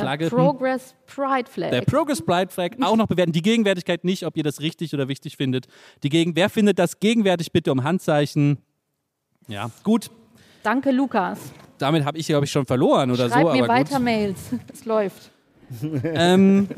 [0.00, 0.28] Flagge.
[0.28, 1.70] Progress Pride Flag.
[1.70, 3.32] Der Progress Pride Flag auch noch bewerten.
[3.32, 5.66] Die Gegenwärtigkeit nicht, ob ihr das richtig oder wichtig findet.
[6.02, 8.58] Die Gegen wer findet das gegenwärtig bitte um Handzeichen?
[9.48, 10.10] Ja, gut.
[10.62, 11.38] Danke, Lukas.
[11.78, 13.48] Damit habe ich, glaube ich, schon verloren oder Schreib so.
[13.50, 14.04] Schreib mir weiter gut.
[14.04, 14.38] Mails.
[14.72, 15.30] Es läuft.
[16.04, 16.68] ähm,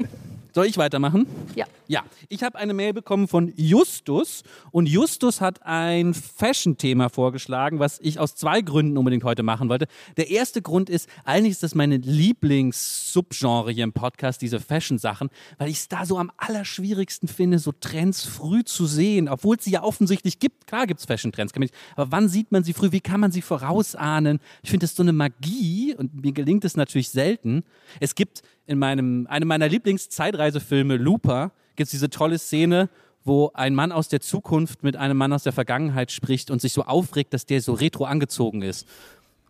[0.53, 1.27] soll ich weitermachen?
[1.55, 1.67] Ja.
[1.89, 7.99] Ja, ich habe eine Mail bekommen von Justus und Justus hat ein Fashion-Thema vorgeschlagen, was
[8.01, 9.89] ich aus zwei Gründen unbedingt heute machen wollte.
[10.17, 15.69] Der erste Grund ist, eigentlich ist das meine Lieblings-Subgenre hier im Podcast, diese Fashion-Sachen, weil
[15.69, 19.73] ich es da so am allerschwierigsten finde, so Trends früh zu sehen, obwohl es sie
[19.73, 20.69] ja offensichtlich gibt.
[20.69, 21.53] Klar gibt es Fashion-Trends,
[21.97, 22.93] aber wann sieht man sie früh?
[22.93, 24.39] Wie kann man sie vorausahnen?
[24.63, 27.65] Ich finde das so eine Magie und mir gelingt es natürlich selten.
[27.99, 32.89] Es gibt in meinem, einem meiner Lieblings-Zeitreisefilme, Looper, gibt es diese tolle Szene,
[33.25, 36.73] wo ein Mann aus der Zukunft mit einem Mann aus der Vergangenheit spricht und sich
[36.73, 38.87] so aufregt, dass der so retro angezogen ist.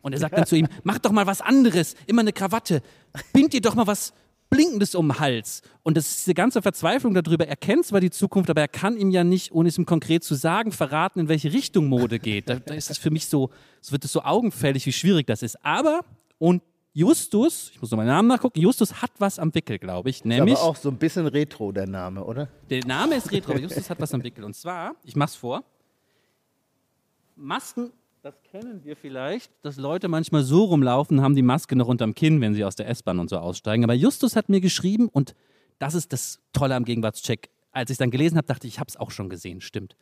[0.01, 2.81] Und er sagt dann zu ihm, mach doch mal was anderes, immer eine Krawatte,
[3.35, 4.15] bind dir doch mal was
[4.49, 5.61] Blinkendes um den Hals.
[5.83, 7.47] Und das ist diese ganze Verzweiflung darüber.
[7.47, 10.25] Er kennt zwar die Zukunft, aber er kann ihm ja nicht, ohne es ihm konkret
[10.25, 12.49] zu sagen, verraten, in welche Richtung Mode geht.
[12.49, 13.51] Da, da ist es für mich so,
[13.83, 15.65] es wird es so augenfällig, wie schwierig das ist.
[15.65, 16.01] Aber,
[16.39, 16.63] und
[17.01, 20.17] Justus, ich muss noch meinen Namen nachgucken, Justus hat was am Wickel, glaube ich.
[20.17, 22.47] Ist Nämlich, aber auch so ein bisschen retro, der Name, oder?
[22.69, 24.45] der Name ist Retro, aber Justus hat was am Wickel.
[24.45, 25.65] Und zwar, ich mach's vor,
[27.37, 32.15] Masken, das kennen wir vielleicht, dass Leute manchmal so rumlaufen, haben die Maske noch unterm
[32.15, 33.83] Kinn, wenn sie aus der S-Bahn und so aussteigen.
[33.83, 35.35] Aber Justus hat mir geschrieben und
[35.79, 37.49] das ist das Tolle am Gegenwartscheck.
[37.73, 39.97] Als ich es dann gelesen habe, dachte ich, ich habe es auch schon gesehen, stimmt.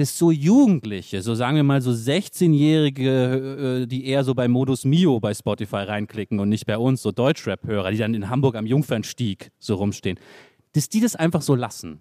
[0.00, 4.84] Dass so Jugendliche, so sagen wir mal so 16-Jährige, äh, die eher so bei Modus
[4.84, 8.64] Mio bei Spotify reinklicken und nicht bei uns, so Deutschrap-Hörer, die dann in Hamburg am
[8.66, 10.18] Jungfernstieg so rumstehen,
[10.72, 12.00] dass die das einfach so lassen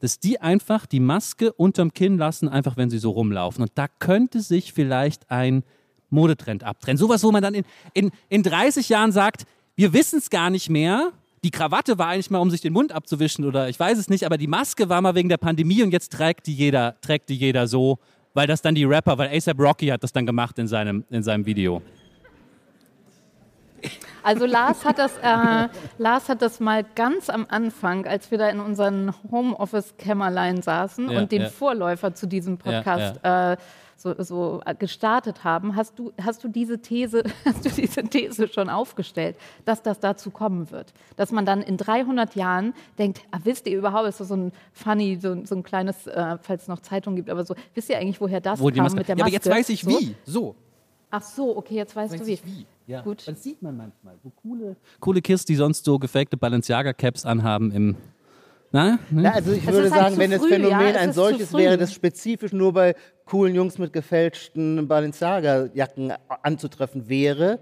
[0.00, 3.62] dass die einfach die Maske unterm Kinn lassen, einfach wenn sie so rumlaufen.
[3.62, 5.64] Und da könnte sich vielleicht ein
[6.10, 6.98] Modetrend abtrennen.
[6.98, 10.68] Sowas, wo man dann in, in, in 30 Jahren sagt, wir wissen es gar nicht
[10.68, 11.12] mehr.
[11.44, 14.24] Die Krawatte war eigentlich mal, um sich den Mund abzuwischen oder ich weiß es nicht,
[14.24, 17.36] aber die Maske war mal wegen der Pandemie und jetzt trägt die jeder, trägt die
[17.36, 17.98] jeder so,
[18.32, 21.22] weil das dann die Rapper, weil ASAP Rocky hat das dann gemacht in seinem, in
[21.22, 21.82] seinem Video.
[24.22, 28.48] Also Lars hat das, äh, Lars hat das mal ganz am Anfang, als wir da
[28.48, 31.48] in unseren Homeoffice-Kämmerlein saßen Ja, und den ja.
[31.50, 33.58] Vorläufer zu diesem Podcast Äh,
[34.04, 38.48] so, so äh, gestartet haben, hast du, hast du diese These, hast du diese These
[38.48, 43.38] schon aufgestellt, dass das dazu kommen wird, dass man dann in 300 Jahren denkt, ah,
[43.42, 46.68] wisst ihr überhaupt, ist das so ein funny, so, so ein kleines, äh, falls es
[46.68, 49.16] noch Zeitungen gibt, aber so, wisst ihr eigentlich, woher das Wo kam Maske, mit der
[49.16, 49.36] ja, Maske?
[49.36, 49.90] aber jetzt weiß ich so?
[49.90, 50.14] wie.
[50.24, 50.54] So.
[51.10, 52.66] Ach so, okay, jetzt weißt du wie.
[52.86, 53.00] Ja.
[53.00, 53.26] Gut.
[53.26, 54.14] Das sieht man manchmal.
[54.22, 57.96] So coole, coole Kids, die sonst so gefakte Balenciaga-Caps anhaben im.
[58.72, 58.98] Na?
[59.10, 59.22] Ne?
[59.22, 61.78] Ja, also ich Es würde halt sagen, wenn das Phänomen ja, es ein solches wäre,
[61.78, 67.60] das spezifisch nur bei coolen Jungs mit gefälschten Balenciaga-Jacken anzutreffen wäre,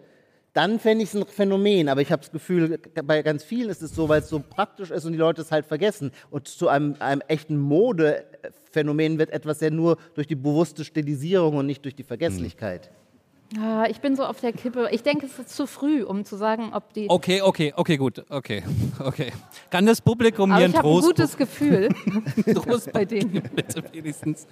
[0.53, 1.89] dann fände ich es ein Phänomen.
[1.89, 4.91] Aber ich habe das Gefühl, bei ganz vielen ist es so, weil es so praktisch
[4.91, 6.13] ist und die Leute es halt vergessen.
[6.31, 11.67] Und zu einem, einem echten Modephänomen wird etwas ja nur durch die bewusste Stilisierung und
[11.67, 12.91] nicht durch die Vergesslichkeit.
[13.59, 14.89] Ah, ich bin so auf der Kippe.
[14.93, 17.11] Ich denke, es ist zu früh, um zu sagen, ob die.
[17.11, 18.25] Okay, okay, okay, gut.
[18.31, 18.63] Okay,
[18.99, 19.31] okay.
[19.71, 21.89] Kann das Publikum Aber hier ich einen habe ein Trost, gutes Gefühl
[22.55, 23.43] Trost bei denen.
[23.55, 24.47] bitte wenigstens?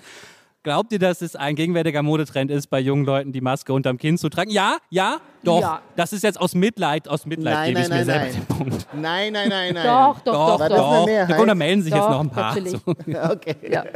[0.62, 4.18] Glaubt ihr, dass es ein gegenwärtiger Modetrend ist, bei jungen Leuten die Maske unterm Kinn
[4.18, 4.50] zu tragen?
[4.50, 5.62] Ja, ja, doch.
[5.62, 5.80] Ja.
[5.96, 8.46] Das ist jetzt aus Mitleid, aus Mitleid Nein, gebe ich nein, mir nein, selber nein.
[8.48, 8.86] den Punkt.
[8.92, 9.86] Nein, nein, nein, nein.
[9.86, 10.68] Doch, doch, Doch, doch, doch.
[10.68, 11.06] das eine doch.
[11.06, 11.28] Mehrheit?
[11.30, 12.56] Na gut, da melden sich jetzt Doch, noch ein paar.
[12.60, 12.78] So.
[13.30, 13.56] Okay.
[13.70, 13.84] Ja.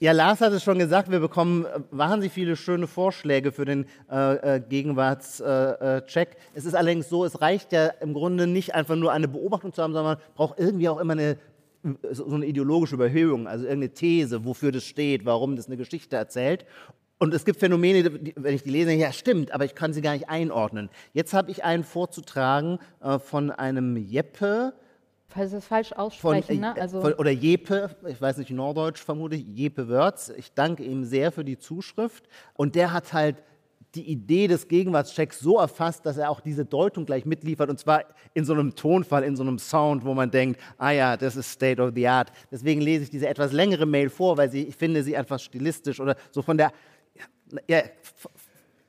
[0.00, 3.84] Ja, Lars hat es schon gesagt, wir bekommen äh, wahnsinnig viele schöne Vorschläge für den
[4.08, 5.40] äh, äh, Gegenwartscheck.
[5.40, 9.26] Äh, äh, es ist allerdings so, es reicht ja im Grunde nicht einfach nur eine
[9.26, 11.36] Beobachtung zu haben, sondern man braucht irgendwie auch immer eine,
[12.10, 16.66] so eine ideologische Überhöhung, also irgendeine These, wofür das steht, warum das eine Geschichte erzählt.
[17.18, 20.00] Und es gibt Phänomene, die, wenn ich die lese, ja stimmt, aber ich kann sie
[20.00, 20.88] gar nicht einordnen.
[21.12, 24.74] Jetzt habe ich einen vorzutragen äh, von einem Jeppe,
[25.30, 26.74] Falls es falsch von, aussprechen, ne?
[26.76, 30.32] äh, Also, von, oder Jepe, ich weiß nicht, Norddeutsch vermute ich, Jepe Wörz.
[30.36, 32.24] Ich danke ihm sehr für die Zuschrift.
[32.54, 33.36] Und der hat halt
[33.98, 38.04] die Idee des Gegenwartschecks so erfasst, dass er auch diese Deutung gleich mitliefert und zwar
[38.32, 41.50] in so einem Tonfall, in so einem Sound, wo man denkt, ah ja, das ist
[41.50, 42.30] State of the Art.
[42.50, 45.98] Deswegen lese ich diese etwas längere Mail vor, weil sie, ich finde sie einfach stilistisch
[45.98, 46.72] oder so von der,
[47.66, 47.82] ja,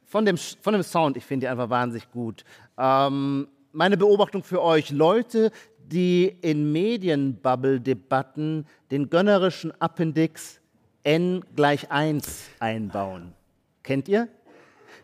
[0.06, 2.44] von dem, von dem Sound, ich finde die einfach wahnsinnig gut.
[2.78, 5.52] Ähm, meine Beobachtung für euch, Leute,
[5.88, 10.60] die in Medienbubble-Debatten den gönnerischen Appendix
[11.04, 13.34] n gleich 1 einbauen.
[13.82, 14.28] Kennt ihr?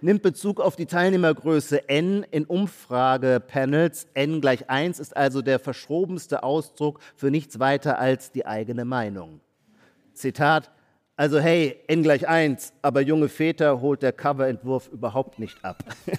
[0.06, 4.06] Nimmt Bezug auf die Teilnehmergröße n in Umfragepanels.
[4.14, 9.40] n gleich 1 ist also der verschrobenste Ausdruck für nichts weiter als die eigene Meinung.
[10.14, 10.70] Zitat,
[11.16, 15.84] also hey, n gleich 1, aber junge Väter holt der Coverentwurf überhaupt nicht ab.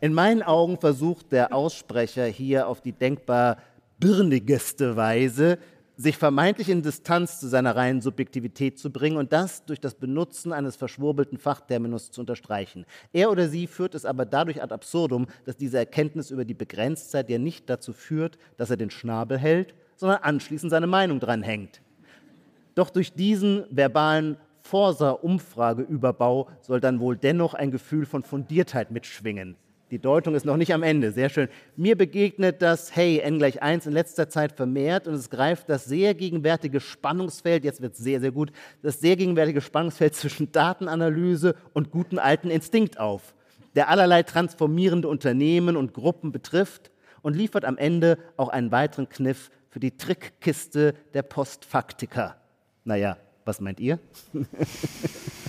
[0.00, 3.58] In meinen Augen versucht der Aussprecher hier auf die denkbar
[4.00, 5.58] birnigeste Weise,
[5.98, 10.52] sich vermeintlich in Distanz zu seiner reinen Subjektivität zu bringen und das durch das Benutzen
[10.52, 12.86] eines verschwurbelten Fachterminus zu unterstreichen.
[13.12, 17.28] Er oder sie führt es aber dadurch ad absurdum, dass diese Erkenntnis über die Begrenztheit
[17.28, 21.82] ja nicht dazu führt, dass er den Schnabel hält, sondern anschließend seine Meinung dranhängt.
[22.76, 29.56] Doch durch diesen verbalen Forsa-Umfrageüberbau soll dann wohl dennoch ein Gefühl von Fundiertheit mitschwingen.
[29.90, 31.48] Die Deutung ist noch nicht am Ende, sehr schön.
[31.74, 35.86] Mir begegnet das Hey n gleich 1 in letzter Zeit vermehrt und es greift das
[35.86, 41.54] sehr gegenwärtige Spannungsfeld, jetzt wird es sehr, sehr gut, das sehr gegenwärtige Spannungsfeld zwischen Datenanalyse
[41.72, 43.34] und guten alten Instinkt auf,
[43.76, 46.90] der allerlei transformierende Unternehmen und Gruppen betrifft
[47.22, 52.36] und liefert am Ende auch einen weiteren Kniff für die Trickkiste der Postfaktiker.
[52.84, 53.98] Naja, was meint ihr?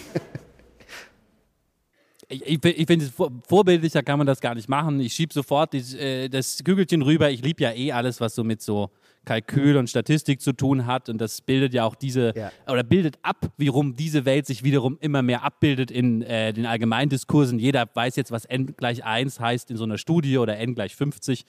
[2.31, 4.99] Ich, ich, finde, vor- vorbildlicher kann man das gar nicht machen.
[4.99, 7.31] Ich schiebe sofort die, äh, das Kügelchen rüber.
[7.31, 8.91] Ich liebe ja eh alles, was so mit so
[9.25, 12.51] Kalkül und Statistik zu tun hat und das bildet ja auch diese Ja.
[12.67, 16.67] oder bildet ab, wie rum diese Welt sich wiederum immer mehr abbildet in äh, den
[16.67, 17.57] Allgemeindiskursen.
[17.57, 20.95] Jeder weiß jetzt, was n gleich 1 heißt in so einer Studie oder n gleich
[20.95, 21.45] 50.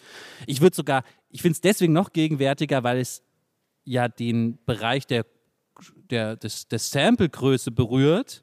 [0.46, 3.22] Ich würde sogar, ich finde es deswegen noch gegenwärtiger, weil es
[3.84, 5.26] ja den Bereich der,
[6.10, 8.42] der, des, des Samplegröße berührt,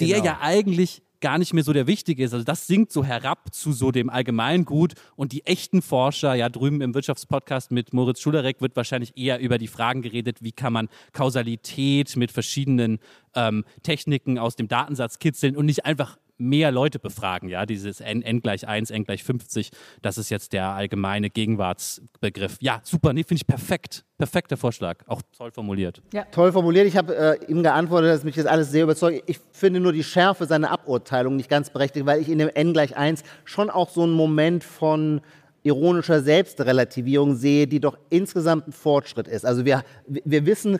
[0.00, 0.24] der Genau.
[0.24, 2.32] ja eigentlich gar nicht mehr so der wichtige ist.
[2.32, 6.80] Also das sinkt so herab zu so dem Allgemeingut und die echten Forscher, ja drüben
[6.80, 10.88] im Wirtschaftspodcast mit Moritz Schulerek wird wahrscheinlich eher über die Fragen geredet, wie kann man
[11.12, 12.98] Kausalität mit verschiedenen
[13.34, 18.22] ähm, Techniken aus dem Datensatz kitzeln und nicht einfach mehr Leute befragen, ja, dieses n,
[18.22, 19.70] n gleich 1, n gleich 50,
[20.02, 22.56] das ist jetzt der allgemeine Gegenwartsbegriff.
[22.60, 26.02] Ja, super, nee, finde ich perfekt, perfekter Vorschlag, auch toll formuliert.
[26.32, 26.86] Toll formuliert.
[26.86, 29.22] Ich habe äh, ihm geantwortet, dass mich das alles sehr überzeugt.
[29.26, 32.72] Ich finde nur die Schärfe seiner Aburteilung nicht ganz berechtigt, weil ich in dem n
[32.72, 35.20] gleich 1 schon auch so einen Moment von
[35.62, 39.44] ironischer Selbstrelativierung sehe, die doch insgesamt ein Fortschritt ist.
[39.44, 40.78] Also wir, wir wissen,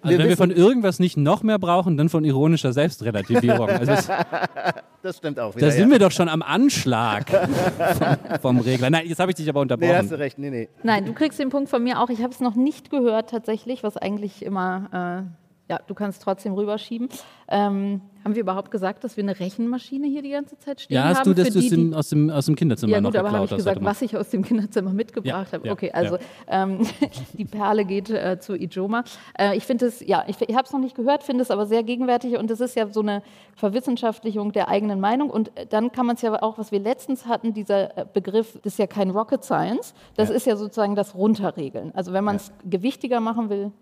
[0.00, 3.68] Also wenn wir von irgendwas nicht noch mehr brauchen, dann von ironischer Selbstrelativierung.
[3.68, 4.08] Also das,
[5.02, 5.66] das stimmt auch wieder.
[5.66, 5.90] da sind ja.
[5.90, 8.90] wir doch schon am Anschlag vom, vom Regler.
[8.90, 10.14] Nein, jetzt habe ich dich aber Nee, hast du unterbrochen.
[10.14, 10.38] recht.
[10.38, 10.68] Nee, nee.
[10.82, 12.10] Nein, du kriegst den Punkt von mir auch.
[12.10, 15.41] Ich habe es noch nicht gehört tatsächlich, was eigentlich immer, äh,
[15.72, 17.08] ja, du kannst trotzdem rüberschieben.
[17.48, 21.02] Ähm, haben wir überhaupt gesagt, dass wir eine Rechenmaschine hier die ganze Zeit stehen ja,
[21.04, 21.10] haben?
[21.16, 23.28] hast für du es die, die- aus, dem, aus dem Kinderzimmer Ja noch gut, aber
[23.30, 25.66] habe geklaut ich gesagt, was ich aus dem Kinderzimmer mitgebracht Ja, habe.
[25.66, 26.62] ja, okay, also ja.
[26.64, 26.86] ähm,
[27.38, 29.04] die Perle geht äh, zu Ijoma.
[29.38, 31.66] Äh, ich finde es, ja, ich, ich habe es noch nicht gehört, finde es aber
[31.66, 33.22] sehr gegenwärtig und es ist ja so eine
[33.56, 37.26] Verwissenschaftlichung der eigenen Meinung und äh, dann kann man es ja auch, was wir letztens
[37.26, 41.14] hatten, dieser äh, Begriff, das ist ja kein Rocket Science, das ist ja sozusagen das
[41.14, 41.92] Runterregeln.
[41.94, 43.72] Also wenn man es gewichtiger machen will,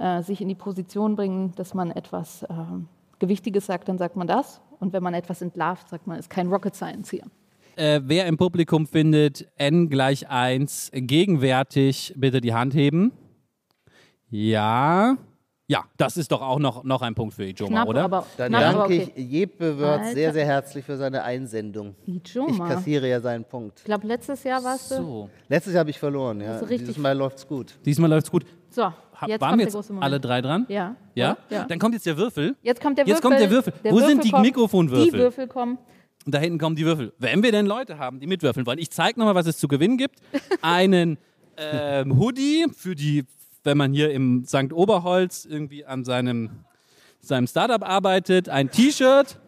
[0.00, 4.26] äh, sich in die Position bringen, dass man etwas ähm, Gewichtiges sagt, dann sagt man
[4.26, 4.60] das.
[4.80, 7.24] Und wenn man etwas entlarvt, sagt man, es ist kein Rocket Science hier.
[7.76, 13.12] Äh, wer im Publikum findet n gleich 1 gegenwärtig, bitte die Hand heben.
[14.30, 15.16] Ja.
[15.68, 18.04] Ja, das ist doch auch noch, noch ein Punkt für Ijoma, Knapp, oder?
[18.04, 19.12] aber, Dann knapp, danke okay.
[19.14, 21.94] ich Jeppe Wörth sehr, sehr herzlich für seine Einsendung.
[22.06, 22.70] Ich Ijoma.
[22.70, 23.78] kassiere ja seinen Punkt.
[23.78, 24.96] Ich glaube, letztes Jahr warst du.
[24.96, 25.30] so.
[25.48, 26.54] Letztes Jahr habe ich verloren, ja.
[26.54, 27.78] Also Dieses Mal läuft's gut.
[27.84, 28.44] Diesmal läuft's gut.
[28.70, 28.92] So,
[29.28, 30.66] jetzt Waren wir jetzt alle drei dran?
[30.68, 30.96] Ja.
[31.14, 31.36] Ja?
[31.48, 31.64] Ja.
[31.64, 32.56] Dann kommt jetzt der Würfel.
[32.62, 33.14] Jetzt kommt der Würfel.
[33.14, 33.72] Jetzt kommt der Würfel.
[33.84, 34.44] Der Wo sind die kommt.
[34.44, 35.10] Mikrofonwürfel?
[35.10, 35.78] Die Würfel kommen.
[36.26, 37.12] Und da hinten kommen die Würfel.
[37.18, 38.78] Wenn wir denn Leute haben, die mitwürfeln wollen.
[38.78, 40.16] Ich zeige nochmal, was es zu gewinnen gibt.
[40.62, 41.18] Einen
[41.56, 43.24] ähm, Hoodie für die,
[43.64, 44.72] wenn man hier im St.
[44.72, 46.50] Oberholz irgendwie an seinem,
[47.20, 49.38] seinem Startup arbeitet, ein T-Shirt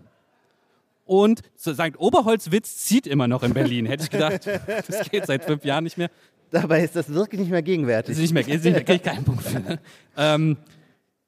[1.05, 1.99] und St.
[1.99, 3.87] Oberholz-Witz zieht immer noch in Berlin.
[3.87, 4.47] Hätte ich gedacht,
[4.89, 6.11] das geht seit fünf Jahren nicht mehr.
[6.53, 8.13] Dabei ist das wirklich nicht mehr gegenwärtig.
[8.13, 9.79] Ist nicht mehr, ist nicht mehr kriege ich keinen Punkt für.
[10.17, 10.57] Ähm,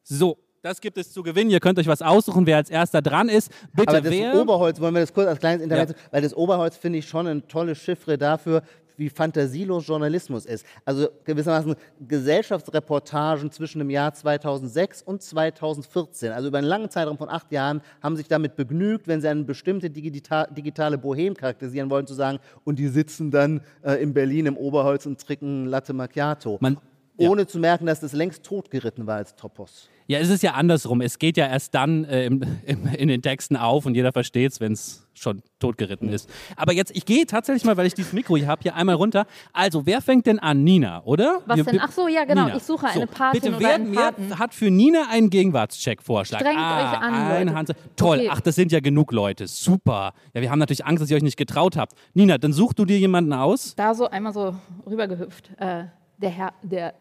[0.02, 1.50] so, das gibt es zu gewinnen.
[1.50, 3.50] Ihr könnt euch was aussuchen, wer als erster dran ist.
[3.74, 4.34] Bitte, Aber das wer?
[4.40, 5.96] Oberholz, wollen wir das kurz als kleines Internet, Ja.
[6.10, 8.62] weil das Oberholz finde ich schon ein tolles Chiffre dafür,
[8.96, 10.64] wie fantasielos Journalismus ist.
[10.84, 11.74] Also gewissermaßen
[12.06, 17.80] Gesellschaftsreportagen zwischen dem Jahr 2006 und 2014, also über einen langen Zeitraum von acht Jahren,
[18.02, 22.38] haben sich damit begnügt, wenn sie eine bestimmte digita digitale Bohem charakterisieren wollen, zu sagen,
[22.64, 26.58] und die sitzen dann äh, in Berlin im Oberholz und trinken Latte Macchiato.
[26.60, 26.78] Man-
[27.16, 27.28] ja.
[27.28, 29.88] ohne zu merken, dass das längst totgeritten war als Topos.
[30.06, 31.00] Ja, es ist ja andersrum.
[31.00, 34.52] Es geht ja erst dann äh, im, im, in den Texten auf und jeder versteht
[34.52, 36.28] es, wenn es schon totgeritten ist.
[36.56, 39.26] Aber jetzt, ich gehe tatsächlich mal, weil ich dieses Mikro hier habe, hier einmal runter.
[39.52, 40.64] Also, wer fängt denn an?
[40.64, 41.40] Nina, oder?
[41.46, 41.80] Was Wir- denn?
[41.80, 42.48] Ach so, ja, genau.
[42.54, 44.38] Ich suche eine Patin Bitte, oder wer, Paten.
[44.38, 46.40] hat für Nina einen Gegenwartscheck-Vorschlag?
[46.40, 47.54] Strengt ah, euch an.
[47.54, 47.74] Hand.
[47.96, 48.18] Toll.
[48.18, 48.28] Okay.
[48.30, 49.46] Ach, das sind ja genug Leute.
[49.46, 50.12] Super.
[50.34, 51.94] Ja, wir haben natürlich Angst, dass ihr euch nicht getraut habt.
[52.12, 53.74] Nina, dann such du dir jemanden aus.
[53.76, 54.54] Da so einmal so
[54.86, 55.50] rübergehüpft.
[55.58, 55.84] Äh,
[56.18, 56.94] der, Herr, der,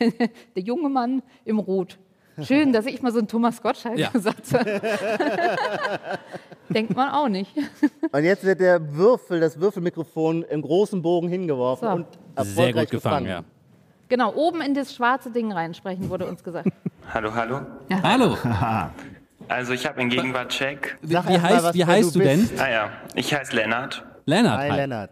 [0.56, 1.98] der junge Mann im Rot.
[2.42, 4.10] Schön, dass ich mal so einen Thomas Gottschalk Ja.
[4.10, 4.80] gesagt habe.
[6.68, 7.50] Denkt man auch nicht.
[8.12, 11.94] Und jetzt wird der Würfel, das Würfelmikrofon im großen Bogen hingeworfen So.
[11.94, 13.46] und erfolgreich Sehr gut gefangen, gefangen.
[14.08, 16.68] Genau, oben in das schwarze Ding reinsprechen, wurde uns gesagt.
[17.12, 17.60] Hallo, hallo.
[17.88, 18.02] ja.
[18.02, 18.36] Hallo.
[19.50, 20.98] Also ich habe einen Gegenwartscheck.
[21.00, 22.50] Wie, Sag wie mal, heißt, was- wie heißt du du denn?
[22.58, 24.58] Ah ja, ich heiße Lennart Lennart.
[24.58, 24.76] Hi, hi.
[24.76, 25.10] Lennart.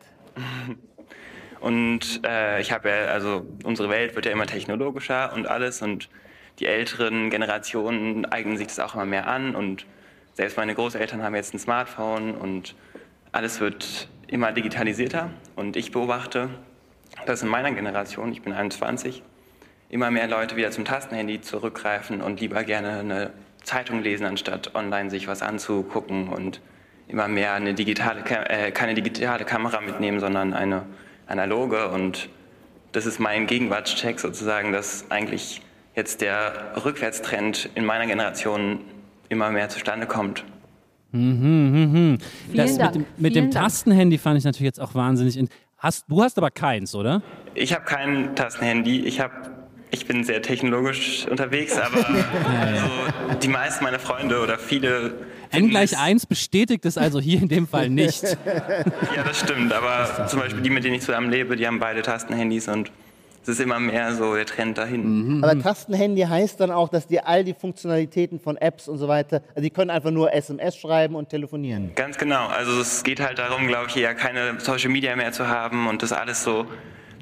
[1.61, 6.11] und äh, ich habe ja, also unsere Welt wird ja immer technologischer und alles und
[6.59, 9.87] die älteren Generationen eignen sich das auch immer mehr an und
[10.35, 12.75] selbst meine Großeltern haben jetzt ein Smartphone und
[13.33, 16.51] alles wird immer digitalisierter und ich beobachte,
[17.27, 19.23] dass in meiner Generation, ich bin 21,
[19.89, 23.31] immer mehr Leute wieder zum Tastenhandy zurückgreifen und lieber gerne eine
[23.63, 26.61] Zeitung lesen, anstatt online sich was anzugucken und
[27.09, 30.87] immer mehr eine digitale, äh, keine digitale Kamera mitnehmen, sondern eine
[31.27, 31.89] analoge.
[31.89, 32.29] Und
[32.93, 35.63] das ist mein Gegenwartscheck sozusagen, dass eigentlich
[35.97, 38.81] jetzt der Rückwärtstrend in meiner Generation
[39.29, 40.45] immer mehr zustande kommt.
[41.13, 42.95] Das Dank.
[42.95, 43.51] mit dem, mit dem.
[43.51, 45.37] Tastenhandy fand ich natürlich jetzt auch wahnsinnig.
[45.37, 47.23] In Hast, du hast aber keins, oder?
[47.55, 49.01] Ich habe kein Tastenhandy.
[49.01, 49.35] Ich habe
[49.91, 55.15] ich bin sehr technologisch unterwegs, aber also, die meisten meiner Freunde oder viele.
[55.53, 58.23] N gleich 1 bestätigt es also hier in dem Fall nicht.
[59.17, 62.03] ja, das stimmt, aber zum Beispiel die, mit denen ich zusammen lebe, die haben beide
[62.03, 62.91] Tastenhandys und
[63.47, 65.37] es ist immer mehr so der Trend dahin.
[65.37, 65.45] Mhm.
[65.45, 69.41] Aber Tastenhandy heißt dann auch, dass die all die Funktionalitäten von Apps und so weiter,
[69.51, 71.93] also die können einfach nur SMS schreiben und telefonieren.
[71.95, 72.49] Ganz genau.
[72.49, 76.03] Also es geht halt darum, glaube ich, eher keine Social Media mehr zu haben und
[76.03, 76.67] das alles so,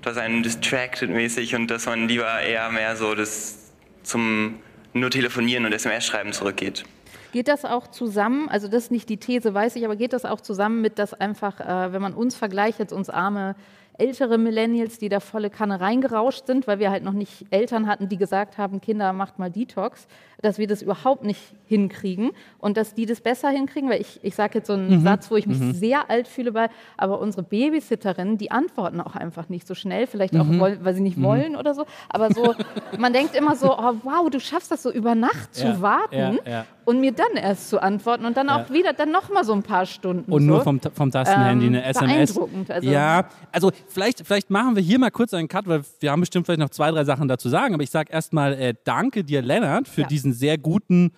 [0.01, 3.59] das einen distracted mäßig und dass man lieber eher mehr so das
[4.03, 4.61] zum
[4.95, 6.85] nur telefonieren und SMS schreiben zurückgeht.
[7.33, 10.25] Geht das auch zusammen, also das ist nicht die These, weiß ich, aber geht das
[10.25, 13.57] auch zusammen mit, dass einfach, äh, wenn man uns vergleicht, jetzt uns arme
[13.99, 18.09] ältere Millennials, die da volle Kanne reingerauscht sind, weil wir halt noch nicht Eltern hatten,
[18.09, 20.07] die gesagt haben, Kinder, macht mal Detox,
[20.45, 24.35] dass wir das überhaupt nicht hinkriegen und dass die das besser hinkriegen, weil ich, ich
[24.35, 25.03] sage jetzt so einen mhm.
[25.03, 25.73] Satz, wo ich mich mhm.
[25.73, 30.37] sehr alt fühle, bei, aber unsere Babysitterinnen, die antworten auch einfach nicht so schnell, vielleicht
[30.37, 30.61] auch, mhm.
[30.61, 31.23] weil sie nicht mhm.
[31.23, 32.55] wollen oder so, aber so,
[32.99, 36.39] man denkt immer so, oh, wow, du schaffst das so über Nacht zu ja, warten
[36.45, 36.67] ja, ja.
[36.85, 39.87] und mir dann erst zu antworten und dann auch wieder, dann nochmal so ein paar
[39.87, 40.31] Stunden.
[40.31, 40.49] Und so.
[40.49, 42.35] nur vom, vom Tastenhandy ähm, eine SMS.
[42.35, 42.71] Beeindruckend.
[42.71, 42.91] Also.
[42.91, 46.45] Ja, also vielleicht, vielleicht machen wir hier mal kurz einen Cut, weil wir haben bestimmt
[46.45, 47.73] vielleicht noch zwei, drei Sachen dazu sagen.
[47.73, 51.13] Aber ich sage erstmal äh, danke dir, Lennart, für diesen sehr guten,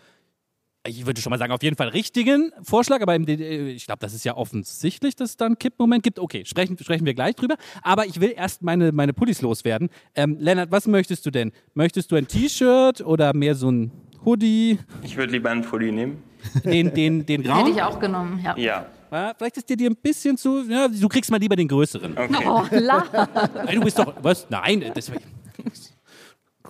[0.87, 3.01] ich würde schon mal sagen, auf jeden Fall richtigen Vorschlag.
[3.01, 6.19] Aber im, ich glaube, das ist ja offensichtlich, dass es da einen Kippmoment gibt.
[6.19, 7.57] Okay, sprechen, sprechen wir gleich drüber.
[7.83, 9.89] Aber ich will erst meine, meine Pullis loswerden.
[10.15, 11.53] Ähm, Lennart, was möchtest du denn?
[11.75, 13.91] Möchtest du ein T-Shirt oder mehr so ein
[14.25, 14.79] Hoodie?
[15.03, 16.23] Ich würde lieber einen Pulli nehmen.
[16.65, 17.59] Den, den, den grauen?
[17.59, 18.57] Hätte ich auch genommen, ja.
[18.57, 18.87] Ja.
[19.11, 20.65] Ja, vielleicht ist dir dir ein bisschen zu.
[20.69, 22.19] Ja, du kriegst mal lieber den größeren.
[22.19, 22.45] Okay.
[22.45, 23.29] Oh, la.
[23.65, 24.13] Nein, du bist doch.
[24.21, 24.49] Was?
[24.51, 25.13] Nein, das, du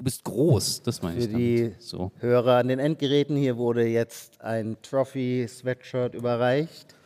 [0.00, 0.82] bist groß.
[0.82, 1.24] Das meine ich.
[1.24, 2.12] Für die so.
[2.18, 6.96] Hörer an den Endgeräten hier wurde jetzt ein Trophy-Sweatshirt überreicht.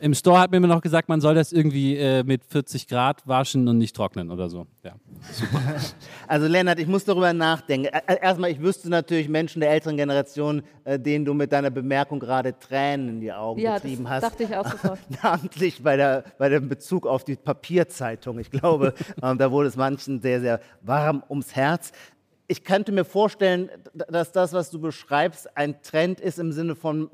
[0.00, 3.26] Im Store hat mir immer noch gesagt, man soll das irgendwie äh, mit 40 Grad
[3.26, 4.66] waschen und nicht trocknen oder so.
[4.84, 4.94] Ja,
[5.32, 5.60] super.
[6.28, 7.88] Also Lennart, ich muss darüber nachdenken.
[8.06, 12.56] Erstmal, ich wüsste natürlich Menschen der älteren Generation, äh, denen du mit deiner Bemerkung gerade
[12.58, 14.22] Tränen in die Augen ja, getrieben das hast.
[14.22, 15.00] dachte ich auch sofort.
[15.22, 18.38] Namentlich bei, der, bei dem Bezug auf die Papierzeitung.
[18.38, 21.92] Ich glaube, ähm, da wurde es manchen sehr, sehr warm ums Herz
[22.48, 27.10] ich könnte mir vorstellen, dass das, was du beschreibst, ein Trend ist im Sinne von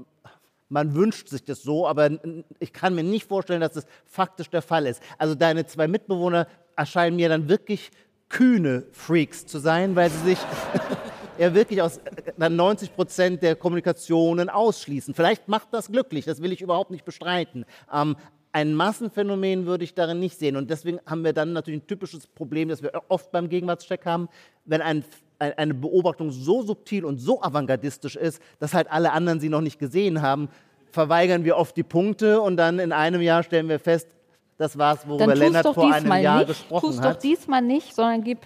[0.70, 2.10] man wünscht sich das so, aber
[2.58, 5.02] ich kann mir nicht vorstellen, dass das faktisch der Fall ist.
[5.18, 7.90] Also deine zwei Mitbewohner erscheinen mir dann wirklich
[8.28, 10.38] kühne Freaks zu sein, weil sie sich
[11.38, 12.00] ja wirklich aus
[12.38, 15.14] dann 90 Prozent der Kommunikationen ausschließen.
[15.14, 17.66] Vielleicht macht das glücklich, das will ich überhaupt nicht bestreiten.
[17.92, 18.16] Ähm,
[18.54, 20.54] ein Massenphänomen würde ich darin nicht sehen.
[20.56, 24.28] Und deswegen haben wir dann natürlich ein typisches Problem, das wir oft beim Gegenwartscheck haben,
[24.64, 25.04] wenn ein
[25.38, 29.78] eine Beobachtung so subtil und so avantgardistisch ist, dass halt alle anderen sie noch nicht
[29.78, 30.48] gesehen haben,
[30.90, 34.08] verweigern wir oft die Punkte und dann in einem Jahr stellen wir fest,
[34.56, 37.16] das war es, worüber Lennart vor einem Jahr nicht, gesprochen tu's hat.
[37.16, 38.38] doch diesmal nicht, sondern gib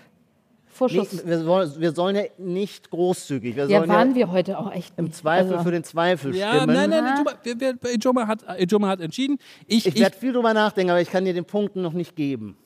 [0.78, 1.12] Vorschuss.
[1.12, 3.56] Nee, wir, sollen, wir, sollen, ja nicht großzügig.
[3.56, 5.16] Wir ja, waren ja wir heute auch echt Im nicht.
[5.16, 5.64] Zweifel also.
[5.64, 6.74] für den Zweifel ja, stimmen.
[6.74, 9.38] Nein, nein, Ijoma hat, Ijoma hat entschieden.
[9.66, 12.14] Ich, ich, ich werde viel drüber nachdenken, aber ich kann dir den Punkten noch nicht
[12.14, 12.56] geben.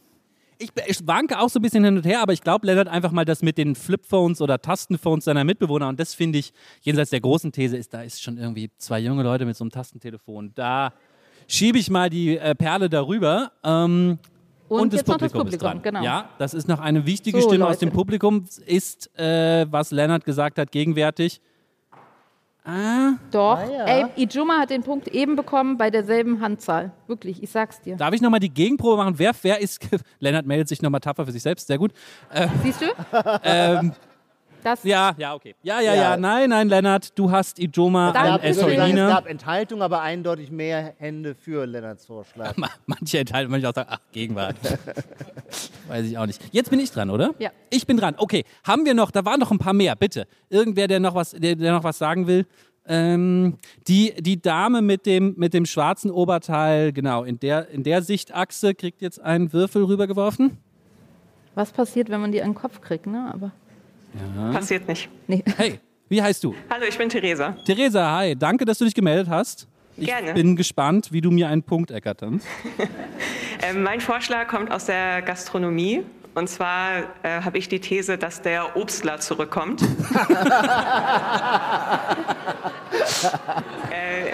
[0.59, 3.11] Ich, ich wanke auch so ein bisschen hin und her, aber ich glaube, Lennart einfach
[3.11, 7.21] mal das mit den Flipphones oder Tastenphones seiner Mitbewohner und das finde ich, jenseits der
[7.21, 10.53] großen These, ist, da ist schon irgendwie zwei junge Leute mit so einem Tastentelefon.
[10.55, 10.93] Da
[11.49, 13.53] schiebe ich mal die äh, Perle darüber.
[13.65, 14.19] Ähm,
[14.69, 15.83] und, und das, Publikum Publikum ist dran.
[15.83, 16.03] genau.
[16.03, 17.87] Ja, das ist noch eine wichtige So, Stimme aus Leute.
[17.87, 21.41] dem Publikum, ist, äh, was Lennart gesagt hat, gegenwärtig.
[22.65, 23.85] Ah, Doch, Ah, ja.
[23.87, 26.93] ey, Ijuma hat den Punkt eben bekommen bei derselben Handzahl.
[27.09, 27.97] Wirklich, ich sag's dir.
[27.97, 29.15] darf ich nochmal die Gegenprobe machen?
[29.19, 29.81] Wer, wer ist.
[30.21, 31.93] Lennart meldet sich nochmal tapfer für sich selbst, sehr gut.
[32.63, 32.87] Siehst du?
[33.45, 33.93] Ähm,
[34.63, 35.55] Das, ja, ja, okay.
[35.63, 36.03] Ja, ja, Ja.
[36.13, 39.09] ja, nein, nein, Lennart, du hast Ijoma an sagen, es Essolina.
[39.09, 42.57] gab Enthaltung, aber eindeutig mehr Hände für Lennarts Vorschlag.
[42.57, 44.55] Ma- Manche enthalten, manche auch sagen, ach, Gegenwart.
[45.89, 46.41] Weiß ich auch nicht.
[46.53, 47.35] Jetzt bin ich dran, oder?
[47.39, 47.51] Ja.
[47.71, 48.15] Ich bin dran.
[48.17, 50.27] Okay, haben wir noch, da waren noch ein paar mehr, bitte.
[50.49, 52.47] Irgendwer, der noch was, der, der noch was sagen will?
[52.87, 58.03] Ähm, die, die Dame mit dem, mit dem schwarzen Oberteil, genau, in der, in der
[58.03, 60.59] Sichtachse kriegt jetzt einen Würfel rübergeworfen.
[61.55, 63.31] was passiert, wenn man die an den Kopf kriegt, ne?
[63.33, 63.53] Aber,
[64.53, 65.09] Passiert nicht.
[65.27, 65.43] nee.
[65.57, 66.55] Hey, wie heißt du?
[66.71, 67.57] Hallo, ich bin Theresa.
[67.65, 69.67] Theresa, hi, danke, dass du dich gemeldet hast.
[69.97, 70.33] Ich Gerne.
[70.35, 72.41] bin gespannt, wie du mir einen Punkt eckertern.
[73.65, 76.03] Ähm, mein Vorschlag kommt aus der Gastronomie.
[76.35, 79.83] Und zwar äh, habe ich die These, dass der Obstler zurückkommt.
[83.93, 84.33] äh,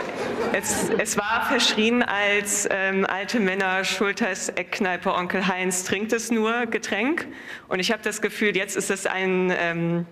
[0.52, 6.66] es, es war verschrien als ähm, alte Männer, Schulters, Eckkneipe, Onkel Heinz trinkt es nur
[6.66, 7.26] Getränk.
[7.68, 10.06] Und ich habe das Gefühl, jetzt ist es ein, ähm,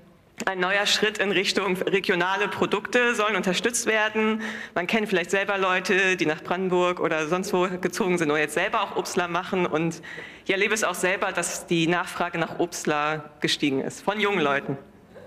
[0.45, 4.43] Ein neuer Schritt in Richtung regionale Produkte sollen unterstützt werden.
[4.75, 8.53] Man kennt vielleicht selber Leute, die nach Brandenburg oder sonst wo gezogen sind oder jetzt
[8.53, 9.65] selber auch Obstler machen.
[9.65, 10.03] Und
[10.45, 14.77] ich erlebe es auch selber, dass die Nachfrage nach Obstler gestiegen ist, von jungen Leuten.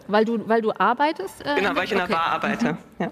[0.07, 1.43] Weil du, weil du arbeitest?
[1.43, 2.13] Äh, genau, weil ich in der okay.
[2.13, 2.73] Bar arbeite.
[2.73, 2.77] Mhm.
[2.99, 3.11] Ja.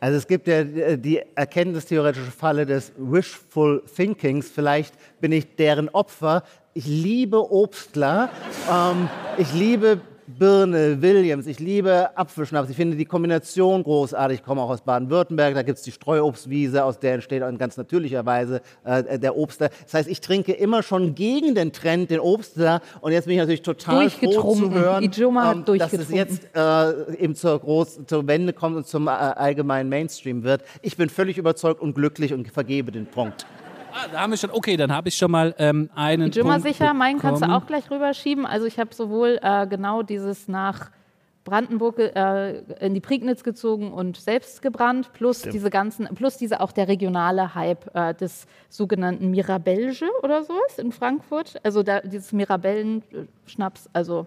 [0.00, 4.48] Also es gibt ja die erkenntnistheoretische Falle des Wishful Thinkings.
[4.48, 6.44] Vielleicht bin ich deren Opfer.
[6.74, 8.30] Ich liebe Obstler.
[8.70, 10.00] ähm, ich liebe
[10.38, 12.70] Birne, Williams, ich liebe Apfelschnaps.
[12.70, 14.38] Ich finde die Kombination großartig.
[14.38, 17.76] Ich komme auch aus Baden-Württemberg, da gibt es die Streuobstwiese, aus der entsteht in ganz
[17.76, 19.70] natürlicher Weise äh, der Obstler.
[19.84, 23.40] Das heißt, ich trinke immer schon gegen den Trend den Obstler und jetzt bin ich
[23.40, 28.52] natürlich total froh zu hören, ähm, dass es jetzt äh, eben zur, Groß zur Wende
[28.52, 30.62] kommt und zum äh, allgemeinen Mainstream wird.
[30.82, 33.44] Ich bin völlig überzeugt und glücklich und vergebe den Punkt.
[33.98, 36.28] Ah, da haben wir schon, okay, dann habe ich schon mal ähm, einen.
[36.28, 38.46] Ich bin mal sicher, meinen kannst du auch gleich rüberschieben.
[38.46, 40.90] Also ich habe sowohl äh, genau dieses nach
[41.44, 45.54] Brandenburg äh, in die Prignitz gezogen und selbst gebrannt, plus Stimmt.
[45.54, 50.92] diese ganzen, plus diese auch der regionale Hype äh, des sogenannten Mirabelge oder sowas in
[50.92, 51.56] Frankfurt.
[51.64, 54.26] Also da, dieses Mirabellen-Schnaps, also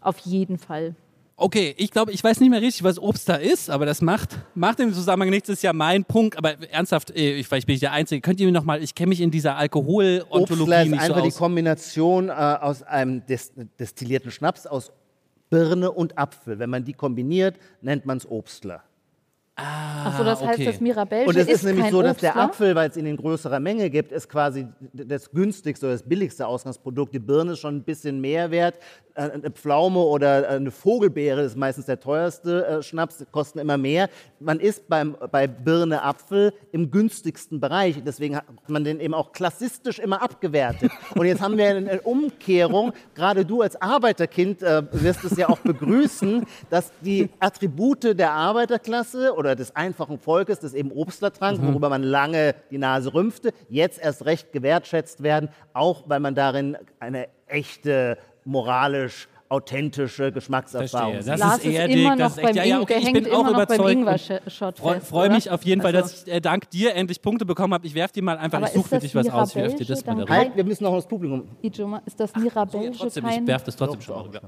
[0.00, 0.94] auf jeden Fall.
[1.36, 4.38] Okay, ich glaube, ich weiß nicht mehr richtig, was Obst da ist, aber das macht,
[4.54, 6.38] macht im Zusammenhang nichts, das ist ja mein Punkt.
[6.38, 8.20] Aber ernsthaft, äh, ich, vielleicht bin ich der Einzige.
[8.20, 11.34] Könnt ihr mir nochmal, ich kenne mich in dieser Alkoholontologie nicht so einfach aus.
[11.34, 14.92] die Kombination äh, aus einem destillierten Schnaps aus
[15.50, 16.58] Birne und Apfel.
[16.60, 18.84] Wenn man die kombiniert, nennt man es Obstler.
[19.56, 22.32] Ah, Ach so, das heißt, das Mirabelge Und es ist, ist nämlich so, dass Obstler?
[22.32, 26.02] der Apfel, weil es ihn in größerer Menge gibt, ist quasi das günstigste oder das
[26.02, 27.14] billigste Ausgangsprodukt.
[27.14, 28.80] Die Birne ist schon ein bisschen mehr wert.
[29.14, 34.10] Äh, eine Pflaume oder eine Vogelbeere ist meistens der teuerste äh, Schnaps, kosten immer mehr.
[34.40, 38.02] Man ist beim, bei Birne Apfel im günstigsten Bereich.
[38.04, 40.90] Deswegen hat man den eben auch klassistisch immer abgewertet.
[41.14, 42.92] Und jetzt haben wir eine Umkehrung.
[43.14, 49.32] Gerade du als Arbeiterkind äh, wirst es ja auch begrüßen, dass die Attribute der Arbeiterklasse
[49.44, 51.68] oder des einfachen Volkes, das eben Obstler trank, mhm.
[51.68, 56.76] worüber man lange die Nase rümpfte, jetzt erst recht gewertschätzt werden, auch weil man darin
[56.98, 61.22] eine echte moralisch authentische Geschmackserfahrung.
[61.22, 61.32] Verstehe.
[61.32, 64.78] Das Lars ist eher immer noch beim ja, ja, okay, ich bin auch überzeugt.
[64.78, 65.92] Freue freu mich auf jeden also.
[65.92, 67.86] Fall, dass ich äh, dank dir endlich Punkte bekommen habe.
[67.86, 69.50] Ich werfe dir mal einfach, Aber ich suche für dich was aus.
[69.50, 70.34] Ich werfe dir das mal darüber.
[70.34, 71.48] Halt, wir müssen noch das Publikum.
[71.62, 74.40] Ijoma, ist das Mirabelge Ach, trotzdem, Ich werfe das trotzdem schon mal rüber.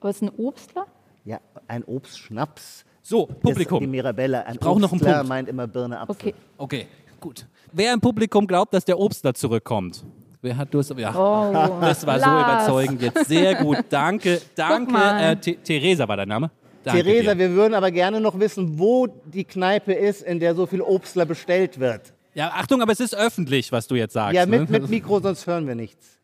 [0.00, 0.86] Aber ist ein Obstler?
[1.24, 2.84] Ja, ein Obstschnaps.
[3.06, 3.80] So, Publikum.
[3.80, 4.46] Die Mirabelle.
[4.46, 5.28] Ein ich brauche noch einen Punkt.
[5.28, 6.14] meint immer Birne Apfel.
[6.14, 6.34] Okay.
[6.56, 6.86] okay,
[7.20, 7.46] gut.
[7.70, 10.02] Wer im Publikum glaubt, dass der Obstler zurückkommt?
[10.40, 10.94] Wer hat Durst?
[10.96, 11.52] Ja, oh,
[11.82, 12.64] das war Lars.
[12.66, 13.26] so überzeugend jetzt.
[13.26, 13.76] Sehr gut.
[13.90, 14.94] Danke, danke.
[14.96, 16.50] Äh, Theresa war dein Name.
[16.82, 17.40] Danke Theresa, dir.
[17.40, 21.26] wir würden aber gerne noch wissen, wo die Kneipe ist, in der so viel Obstler
[21.26, 22.14] bestellt wird.
[22.32, 24.34] Ja, Achtung, aber es ist öffentlich, was du jetzt sagst.
[24.34, 24.80] Ja, mit, ne?
[24.80, 26.18] mit Mikro, sonst hören wir nichts.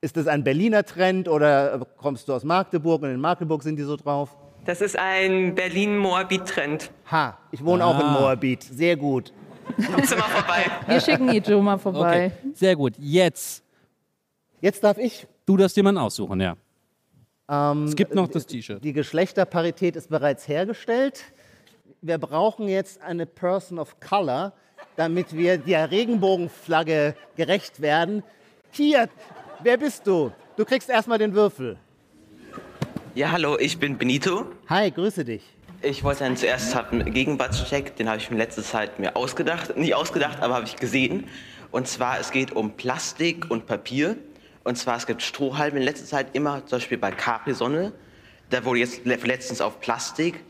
[0.00, 3.82] Ist das ein Berliner Trend oder kommst du aus Magdeburg und in Magdeburg sind die
[3.82, 4.34] so drauf?
[4.64, 6.92] Das ist ein Berlin-Moabit-Trend.
[7.10, 7.88] Ha, ich wohne ah.
[7.88, 8.20] auch in ah.
[8.20, 8.62] Moabit.
[8.62, 9.32] Sehr gut.
[9.92, 10.64] Kommst du mal vorbei.
[10.86, 12.32] Wir schicken Ijo mal vorbei.
[12.38, 12.52] Okay.
[12.54, 12.94] Sehr gut.
[12.98, 13.64] Jetzt.
[14.60, 15.26] Jetzt darf ich.
[15.46, 16.56] Du darfst jemanden aussuchen, ja.
[17.48, 18.82] Ähm, es gibt noch das T-Shirt.
[18.84, 21.24] Die Geschlechterparität ist bereits hergestellt.
[22.00, 24.52] Wir brauchen jetzt eine Person of Color,
[24.96, 28.22] damit wir der Regenbogenflagge gerecht werden.
[28.70, 29.08] Hier,
[29.62, 30.30] wer bist du?
[30.56, 31.78] Du kriegst erstmal den Würfel.
[33.14, 34.46] Ja, hallo, ich bin Benito.
[34.70, 35.42] Hi, grüße dich.
[35.82, 39.76] Ich wollte dann zuerst einen Gegenwartscheck, den habe ich in letzter Zeit mir ausgedacht.
[39.76, 41.28] Nicht ausgedacht, aber habe ich gesehen.
[41.70, 44.16] Und zwar, es geht um Plastik und Papier.
[44.64, 47.92] Und zwar, es gibt Strohhalme in letzter Zeit immer, zum Beispiel bei Capri-Sonne.
[48.48, 50.40] Da wurde jetzt letztens auf Plastik,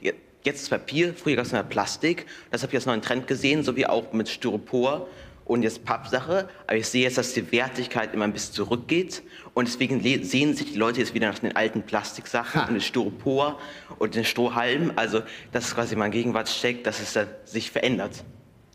[0.45, 2.27] jetzt Papier, früher gab es immer Plastik.
[2.53, 5.09] Das habe ich jetzt noch einen Trend gesehen, so wie auch mit Styropor
[5.45, 6.49] und jetzt Pappsache.
[6.67, 9.23] Aber ich sehe jetzt, dass die Wertigkeit immer ein bisschen zurückgeht.
[9.55, 12.67] Und deswegen sehen sich die Leute jetzt wieder nach den alten Plastiksachen ha.
[12.67, 13.59] und den Styropor
[13.99, 14.97] und den Strohhalmen.
[14.97, 15.21] Also
[15.53, 17.19] das ist quasi mein Gegenwartscheck, dass es
[17.51, 18.25] sich verändert.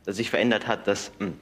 [0.05, 1.11] Dass sich verändert hat, dass...
[1.19, 1.27] Mh.
[1.27, 1.33] Hm.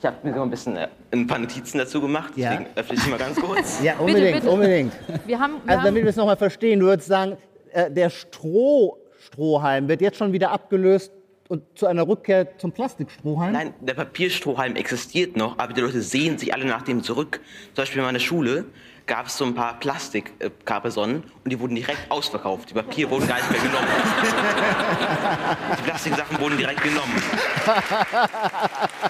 [0.00, 2.68] Ich habe mir so ein bisschen äh, ein paar Notizen dazu gemacht, deswegen ja.
[2.76, 3.82] öffne ich mal ganz kurz.
[3.82, 4.50] Ja, unbedingt, bitte, bitte.
[4.50, 4.92] unbedingt.
[5.26, 7.36] Wir haben, wir also damit wir es nochmal verstehen, du würdest sagen,
[7.72, 11.10] äh, der Stroh, Strohhalm wird jetzt schon wieder abgelöst
[11.48, 13.52] und zu einer Rückkehr zum Plastikstrohhalm?
[13.52, 17.40] Nein, der Papierstrohhalm existiert noch, aber die Leute sehen sich alle nach dem zurück.
[17.74, 18.66] Zum Beispiel in meiner Schule
[19.06, 22.70] gab es so ein paar plastik Plastikkabesonnen und die wurden direkt ausverkauft.
[22.70, 23.88] Die Papier wurden gar nicht mehr genommen.
[25.78, 27.22] die Plastiksachen wurden direkt genommen.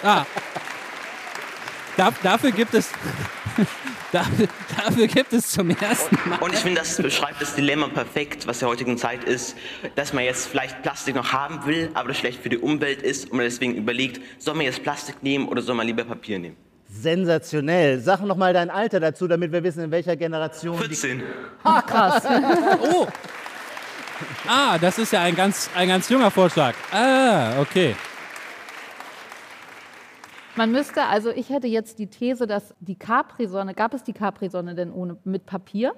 [0.03, 0.25] Ah.
[1.97, 2.93] Da, dafür gibt es
[4.13, 6.39] Dafür, dafür, gibt es zum ersten Mal.
[6.39, 9.55] Und ich finde, das beschreibt das Dilemma perfekt, was der heutigen Zeit ist,
[9.97, 13.31] dass man jetzt vielleicht Plastik noch haben will, aber das schlecht für die Umwelt ist
[13.31, 16.57] und man deswegen überlegt, soll man jetzt Plastik nehmen oder soll man lieber Papier nehmen?
[16.91, 18.01] Sensationell.
[18.01, 20.79] Sag noch mal dein Alter dazu, damit wir wissen, in welcher Generation.
[20.79, 21.23] 14.
[21.63, 22.23] Ah, krass.
[22.81, 23.07] oh.
[24.47, 26.75] Ah, das ist ja ein ganz, ein ganz junger Vorschlag.
[26.91, 27.95] Ah, okay.
[30.59, 34.75] Man müsste, also ich hätte jetzt die These, dass die Capri-Sonne, gab es die Capri-Sonne
[34.75, 35.93] denn ohne, mit Papier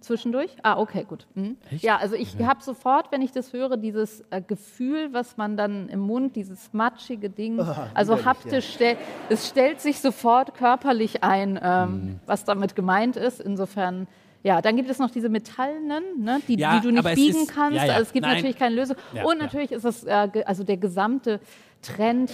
[0.00, 0.50] zwischendurch?
[0.64, 1.28] Ah, okay, gut.
[1.34, 1.56] Mhm.
[1.78, 5.88] Ja, also ich habe sofort, wenn ich das höre, dieses äh, Gefühl, was man dann
[5.88, 8.96] im Mund, dieses matschige Ding, also widerlich, haptisch, stell,
[9.28, 13.40] es stellt sich sofort körperlich ein, ähm, was damit gemeint ist.
[13.40, 14.08] Insofern,
[14.42, 17.54] ja, dann gibt es noch diese metallenen, ne, die, Ja, die du nicht biegen ist-
[17.54, 17.76] kannst.
[17.78, 18.34] ja, ja, Also es gibt nein.
[18.38, 18.96] natürlich keine Lösung.
[19.14, 19.44] Ja, Und ja.
[19.44, 21.38] natürlich ist es, äh, also der gesamte
[21.80, 22.32] Trend,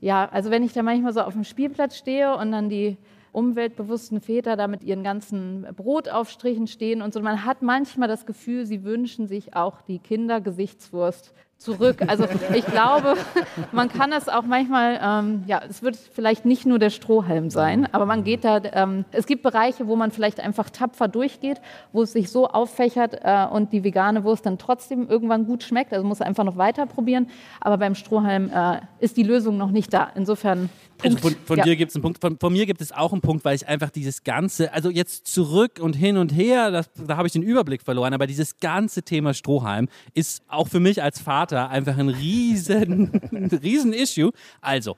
[0.00, 2.96] ja, also wenn ich da manchmal so auf dem Spielplatz stehe und dann die
[3.32, 8.66] umweltbewussten Väter da mit ihren ganzen Brotaufstrichen stehen und so, man hat manchmal das Gefühl,
[8.66, 12.02] sie wünschen sich auch die Kindergesichtswurst zurück.
[12.06, 13.14] Also ich glaube,
[13.72, 17.86] man kann das auch manchmal, ähm, ja, es wird vielleicht nicht nur der Strohhalm sein,
[17.92, 21.60] aber man geht da, ähm, es gibt Bereiche, wo man vielleicht einfach tapfer durchgeht,
[21.92, 25.92] wo es sich so auffächert äh, und die vegane Wurst dann trotzdem irgendwann gut schmeckt.
[25.92, 27.28] Also muss einfach noch weiter probieren.
[27.60, 30.10] Aber beim Strohhalm äh, ist die Lösung noch nicht da.
[30.14, 30.70] Insofern.
[31.02, 31.36] Also Punkt.
[31.38, 31.64] von, von Ja.
[31.64, 32.20] dir gibt es einen Punkt.
[32.20, 35.26] Von, von mir gibt es auch einen Punkt, weil ich einfach dieses ganze, also jetzt
[35.26, 38.14] zurück und hin und her, das, da habe ich den Überblick verloren.
[38.14, 43.08] Aber dieses ganze Thema Strohhalm ist auch für mich als Vater einfach ein riesen,
[43.62, 44.30] riesen Issue.
[44.60, 44.96] Also.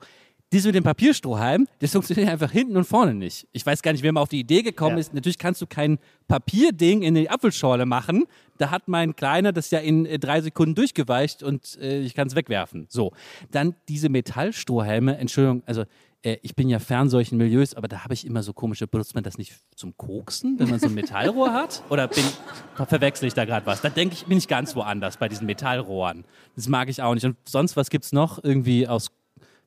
[0.53, 3.47] Dieses mit dem Papierstrohhalm, das funktioniert einfach hinten und vorne nicht.
[3.53, 4.99] Ich weiß gar nicht, wer mal auf die Idee gekommen Ja.
[4.99, 5.13] ist.
[5.13, 5.97] Natürlich kannst du kein
[6.27, 8.25] Papierding in die Apfelschorle machen.
[8.57, 12.27] Da hat mein Kleiner das ja in äh, drei Sekunden durchgeweicht und äh, ich kann
[12.27, 12.85] es wegwerfen.
[12.89, 13.13] So.
[13.51, 15.85] Dann diese Metallstrohhalme, Entschuldigung, also
[16.23, 19.15] äh, ich bin ja fern solchen Milieus, aber da habe ich immer so komische, benutzt
[19.15, 21.83] man das nicht zum Koksen, wenn man so ein Metallrohr hat?
[21.89, 22.23] Oder bin,
[22.87, 23.81] verwechsel ich da gerade was?
[23.81, 26.25] Da denke ich, bin ich ganz woanders bei diesen Metallrohren.
[26.55, 27.25] Das mag ich auch nicht.
[27.25, 28.43] Und sonst, was gibt es noch?
[28.43, 29.07] Irgendwie aus,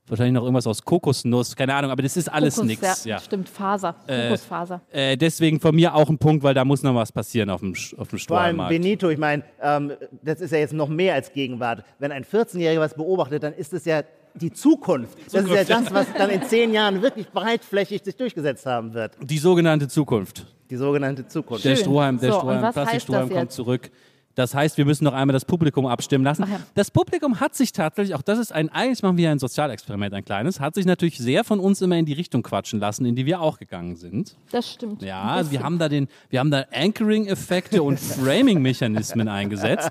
[0.07, 3.05] wahrscheinlich noch irgendwas aus Kokosnuss, keine Ahnung, aber das ist alles nichts.
[3.05, 3.21] Ja, Ja.
[3.21, 3.95] Stimmt, Faser.
[4.07, 4.83] Kokosfaser.
[4.93, 7.75] Äh, deswegen von mir auch ein Punkt, weil da muss noch was passieren auf dem,
[7.97, 8.59] auf dem Vor allem.
[8.69, 9.93] Benito, ich meine, ähm,
[10.23, 11.85] das ist ja jetzt noch mehr als Gegenwart.
[11.99, 14.03] Wenn ein 14-Jähriger was beobachtet, dann ist es ja
[14.35, 15.16] die Zukunft.
[15.32, 19.12] Das ist ja das, was dann in zehn Jahren wirklich breitflächig sich durchgesetzt haben wird.
[19.22, 20.47] Die sogenannte Zukunft.
[20.70, 21.64] Die sogenannte Zukunft.
[21.64, 21.85] Der Schön.
[21.85, 23.91] Strohhalm, der So, Strohhalm, Plastikstrohhalm kommt zurück.
[24.35, 26.45] Das heißt, wir müssen noch einmal das Publikum abstimmen lassen.
[26.51, 26.61] Ja.
[26.74, 30.24] Das Publikum hat sich tatsächlich, auch das ist ein, eigentlich machen wir ein Sozialexperiment, ein
[30.24, 33.26] kleines, hat sich natürlich sehr von uns immer in die Richtung quatschen lassen, in die
[33.26, 34.37] wir auch gegangen sind.
[34.51, 35.03] Das stimmt.
[35.03, 39.91] Ja, wir haben da den, wir haben da Anchoring-Effekte und Framing-Mechanismen eingesetzt.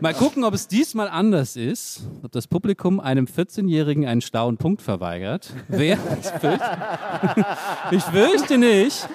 [0.00, 4.80] Mal gucken, ob es diesmal anders ist, ob das Publikum einem 14-Jährigen einen schlauen Punkt
[4.80, 5.52] verweigert.
[5.68, 5.98] Wer?
[6.20, 7.46] Ich fürchte,
[7.90, 9.08] ich fürchte nicht.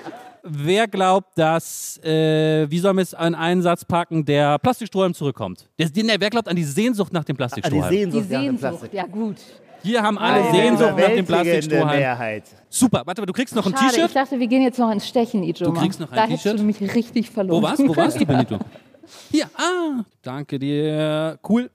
[0.48, 5.68] Wer glaubt, dass, äh, wie sollen wir es an einen Satz packen, der Plastikstrohhalm zurückkommt?
[5.80, 7.92] Der, der, wer glaubt an die Sehnsucht nach dem Ah, die Plastikstrohhalm?
[7.92, 9.38] Die Sehnsucht, dem Sehnsucht, ja gut.
[9.82, 12.00] Hier haben alle Eine Sehnsucht nach dem Plastikstrohhalm.
[12.00, 12.44] Mehrheit.
[12.70, 14.16] Super, warte mal, du kriegst noch ein Schade, ich T-Shirt.
[14.16, 15.74] dachte, wir gehen jetzt noch ins Stechen, Ijoma.
[15.74, 16.60] Du kriegst noch ein Da hättest T-Shirt?
[16.60, 17.62] du mich richtig verloren.
[17.64, 18.60] Wo warst, wo warst du, Benito?
[19.32, 21.40] Hier, ah, danke dir.
[21.48, 21.72] Cool.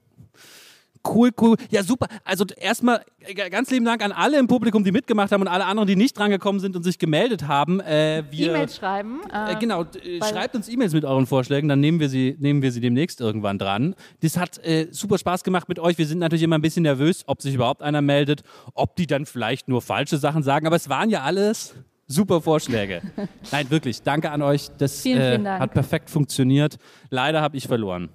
[1.07, 1.55] Cool, cool.
[1.69, 2.07] Ja, super.
[2.23, 5.65] Also erstmal äh, ganz lieben Dank an alle im Publikum, die mitgemacht haben und alle
[5.65, 7.79] anderen, die nicht drangekommen sind und sich gemeldet haben.
[7.79, 9.21] Äh, E-Mails schreiben.
[9.33, 12.61] äh, Äh, genau, äh, schreibt uns E-Mails mit euren Vorschlägen, dann nehmen wir sie, nehmen
[12.61, 13.95] wir sie demnächst irgendwann dran.
[14.21, 15.97] Das hat äh, super Spaß gemacht mit euch.
[15.97, 18.43] Wir sind natürlich immer ein bisschen nervös, ob sich überhaupt einer meldet,
[18.73, 21.73] ob die dann vielleicht nur falsche Sachen sagen, aber es waren ja alles
[22.07, 23.01] super Vorschläge.
[23.51, 24.67] Nein, wirklich, danke an euch.
[24.77, 25.61] Das Vielen, vielen Dank.
[25.61, 26.77] hat perfekt funktioniert.
[27.09, 28.09] Leider habe ich verloren.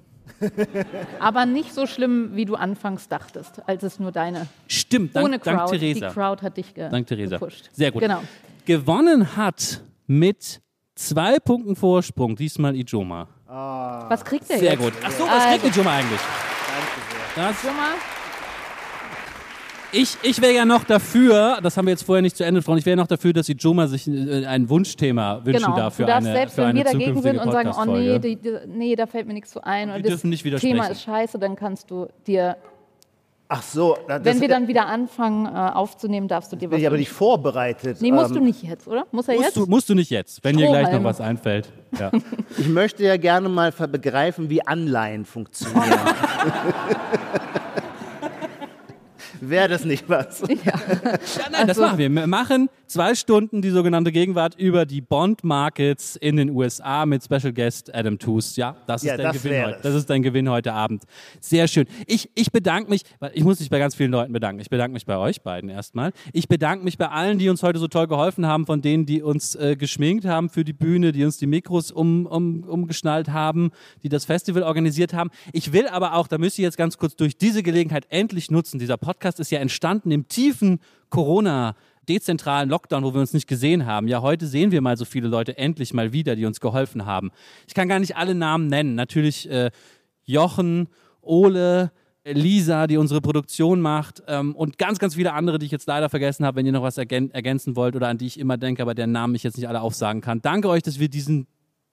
[1.21, 4.47] Aber nicht so schlimm, wie du anfangs dachtest, als es nur deine.
[4.69, 5.79] Stimmt, dank, ohne dank Crowd.
[5.79, 6.09] Theresa.
[6.09, 7.39] Die Crowd hat dich ge Dank Theresa.
[7.39, 7.71] gepusht.
[7.73, 8.03] Sehr gut.
[8.03, 8.23] Genau.
[8.65, 10.61] Gewonnen hat mit
[10.95, 13.29] zwei Punkten Vorsprung diesmal Ijoma.
[13.47, 14.83] Was kriegt der Sehr jetzt?
[14.83, 14.93] gut.
[15.05, 16.21] Ach so, was Also- kriegt Ijoma eigentlich?
[17.35, 17.89] Das, Ijoma,
[19.97, 22.79] ich ich wäre ja noch dafür, das haben wir jetzt vorher nicht zu Ende gesprochen,
[22.79, 25.77] ich wäre noch dafür, dass Ijoma sich äh, ein Wunschthema wünschen genau.
[25.77, 27.85] darf für du darfst eine, selbst, für wenn eine wir dagegen sind und sagen, oh
[27.85, 29.89] nee, die, die, nee, da fällt mir nichts so ein.
[29.89, 32.57] oder Wir das dürfen nicht Thema ist scheiße, dann kannst du dir,
[33.49, 36.87] Ach so, das wenn wir dann wieder anfangen äh, aufzunehmen, darfst du dir was ich
[36.87, 37.03] aber wünschen.
[37.03, 37.99] nicht vorbereitet.
[38.01, 39.07] Nee, musst Ähm, du nicht jetzt, oder?
[39.13, 39.57] Muss er Musst jetzt?
[39.57, 41.69] du, musst du nicht jetzt, wenn dir gleich noch was einfällt.
[41.99, 42.11] Ja.
[42.59, 45.85] Ich möchte ja gerne mal begreifen, wie Anleihen funktionieren.
[49.41, 50.43] Wäre das nicht was?
[50.65, 50.73] Ja,
[51.51, 52.09] nein, das Also- machen wir.
[52.11, 57.23] Wir machen zwei Stunden die sogenannte Gegenwart über die Bond Markets in den USA mit
[57.25, 58.61] Special Guest Adam Tooze.
[58.61, 59.79] Ja, das ist Ja, dein das Gewinn heute.
[59.83, 61.05] Das ist dein Gewinn heute Abend.
[61.41, 61.87] Sehr schön.
[62.07, 63.03] Ich, ich bedanke mich,
[63.35, 64.61] ich muss mich bei ganz vielen Leuten bedanken.
[64.61, 66.13] Ich bedanke mich bei euch beiden erstmal.
[66.33, 69.23] Ich bedanke mich bei allen, die uns heute so toll geholfen haben, von denen, die
[69.23, 73.71] uns äh, geschminkt haben für die Bühne, die uns die Mikros um, um, umgeschnallt haben,
[74.03, 75.31] die das Festival organisiert haben.
[75.53, 78.79] Ich will aber auch, da müsste ich jetzt ganz kurz durch diese Gelegenheit endlich nutzen.
[78.79, 81.75] Dieser Podcast ist ja entstanden im tiefen Corona-
[82.09, 84.09] dezentralen Lockdown, wo wir uns nicht gesehen haben.
[84.09, 87.31] Ja, heute sehen wir mal so viele Leute endlich mal wieder, die uns geholfen haben.
[87.67, 88.95] Ich kann gar nicht alle Namen nennen.
[88.95, 89.71] Natürlich äh,
[90.25, 90.89] Jochen,
[91.21, 91.91] Ole,
[92.25, 96.09] Lisa, die unsere Produktion macht ähm, und ganz, ganz viele andere, die ich jetzt leider
[96.09, 98.83] vergessen habe, wenn ihr noch was ergän ergänzen wollt oder an die ich immer denke,
[98.83, 100.43] aber deren Namen ich jetzt nicht alle aufsagen kann.
[100.43, 101.47] Danke euch, dass wir diesen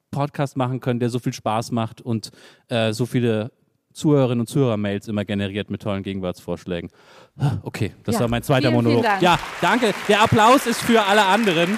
[0.10, 2.32] Podcast machen können, der so viel Spaß macht und
[2.70, 3.52] äh, so viele
[3.94, 6.90] Zuhörerinnen und Zuhörer-Mails immer generiert mit tollen Gegenwartsvorschlägen.
[7.64, 9.04] Okay, das Ja, war mein zweiter vielen, vielen Monolog.
[9.04, 9.22] Dank.
[9.22, 9.94] Ja, danke.
[10.08, 11.78] Der Applaus ist für alle anderen,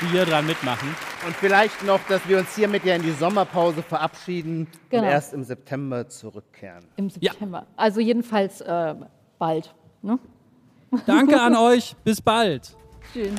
[0.00, 0.88] die hier dran mitmachen.
[1.24, 5.04] Und vielleicht noch, dass wir uns hiermit ja in die Sommerpause verabschieden Genau.
[5.04, 6.84] und erst im September zurückkehren.
[6.96, 7.66] Im September.
[7.76, 8.94] Also jedenfalls äh,
[9.38, 9.72] bald.
[10.02, 10.18] Ne?
[11.06, 11.94] Danke an euch.
[12.02, 12.76] Bis bald.
[13.12, 13.36] Schön.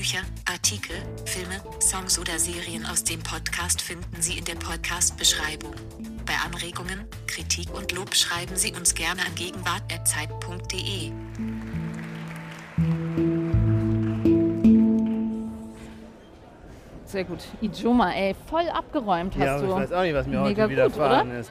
[0.00, 0.96] Bücher, Artikel,
[1.26, 5.74] Filme, Songs oder Serien aus dem Podcast finden Sie in der Podcast-Beschreibung.
[6.24, 11.12] Bei Anregungen, Kritik und Lob schreiben Sie uns gerne an gegenwart.zeit.de.
[17.04, 17.40] Sehr gut.
[17.60, 19.72] Ijoma, ey, voll abgeräumt hast Ja, aber du.
[19.72, 21.48] ich weiß auch nicht, was mir Mega heute widerfahren ist.